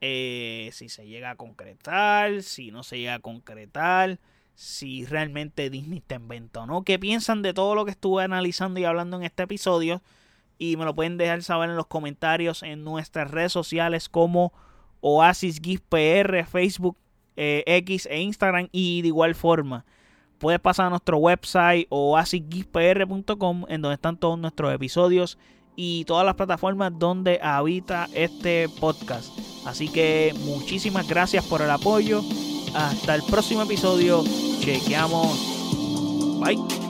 Eh, 0.00 0.70
si 0.72 0.88
se 0.88 1.06
llega 1.06 1.30
a 1.30 1.36
concretar, 1.36 2.42
si 2.42 2.70
no 2.70 2.82
se 2.82 2.98
llega 2.98 3.14
a 3.14 3.18
concretar, 3.20 4.18
si 4.54 5.04
realmente 5.04 5.70
Disney 5.70 5.98
está 5.98 6.16
en 6.16 6.28
venta 6.28 6.60
o 6.60 6.66
no. 6.66 6.82
¿Qué 6.82 6.98
piensan 6.98 7.42
de 7.42 7.54
todo 7.54 7.74
lo 7.74 7.84
que 7.84 7.90
estuve 7.90 8.22
analizando 8.22 8.78
y 8.80 8.84
hablando 8.84 9.16
en 9.16 9.24
este 9.24 9.42
episodio? 9.42 10.02
Y 10.58 10.76
me 10.76 10.84
lo 10.84 10.94
pueden 10.94 11.16
dejar 11.16 11.42
saber 11.42 11.70
en 11.70 11.76
los 11.76 11.86
comentarios 11.86 12.62
en 12.62 12.84
nuestras 12.84 13.30
redes 13.30 13.52
sociales 13.52 14.08
como 14.08 14.52
Oasis 15.00 15.60
PR, 15.88 16.44
Facebook, 16.44 16.96
eh, 17.36 17.64
X 17.66 18.06
e 18.06 18.20
Instagram. 18.20 18.68
Y 18.70 19.02
de 19.02 19.08
igual 19.08 19.34
forma, 19.34 19.84
puedes 20.44 20.60
pasar 20.60 20.88
a 20.88 20.90
nuestro 20.90 21.16
website 21.16 21.86
oasisgispr.com 21.88 23.64
en 23.66 23.80
donde 23.80 23.94
están 23.94 24.18
todos 24.18 24.38
nuestros 24.38 24.74
episodios 24.74 25.38
y 25.74 26.04
todas 26.04 26.26
las 26.26 26.34
plataformas 26.34 26.92
donde 26.98 27.40
habita 27.42 28.08
este 28.12 28.68
podcast. 28.78 29.30
Así 29.64 29.88
que 29.88 30.34
muchísimas 30.40 31.08
gracias 31.08 31.46
por 31.46 31.62
el 31.62 31.70
apoyo. 31.70 32.20
Hasta 32.74 33.14
el 33.14 33.22
próximo 33.22 33.62
episodio. 33.62 34.22
Chequeamos. 34.60 36.38
Bye. 36.44 36.83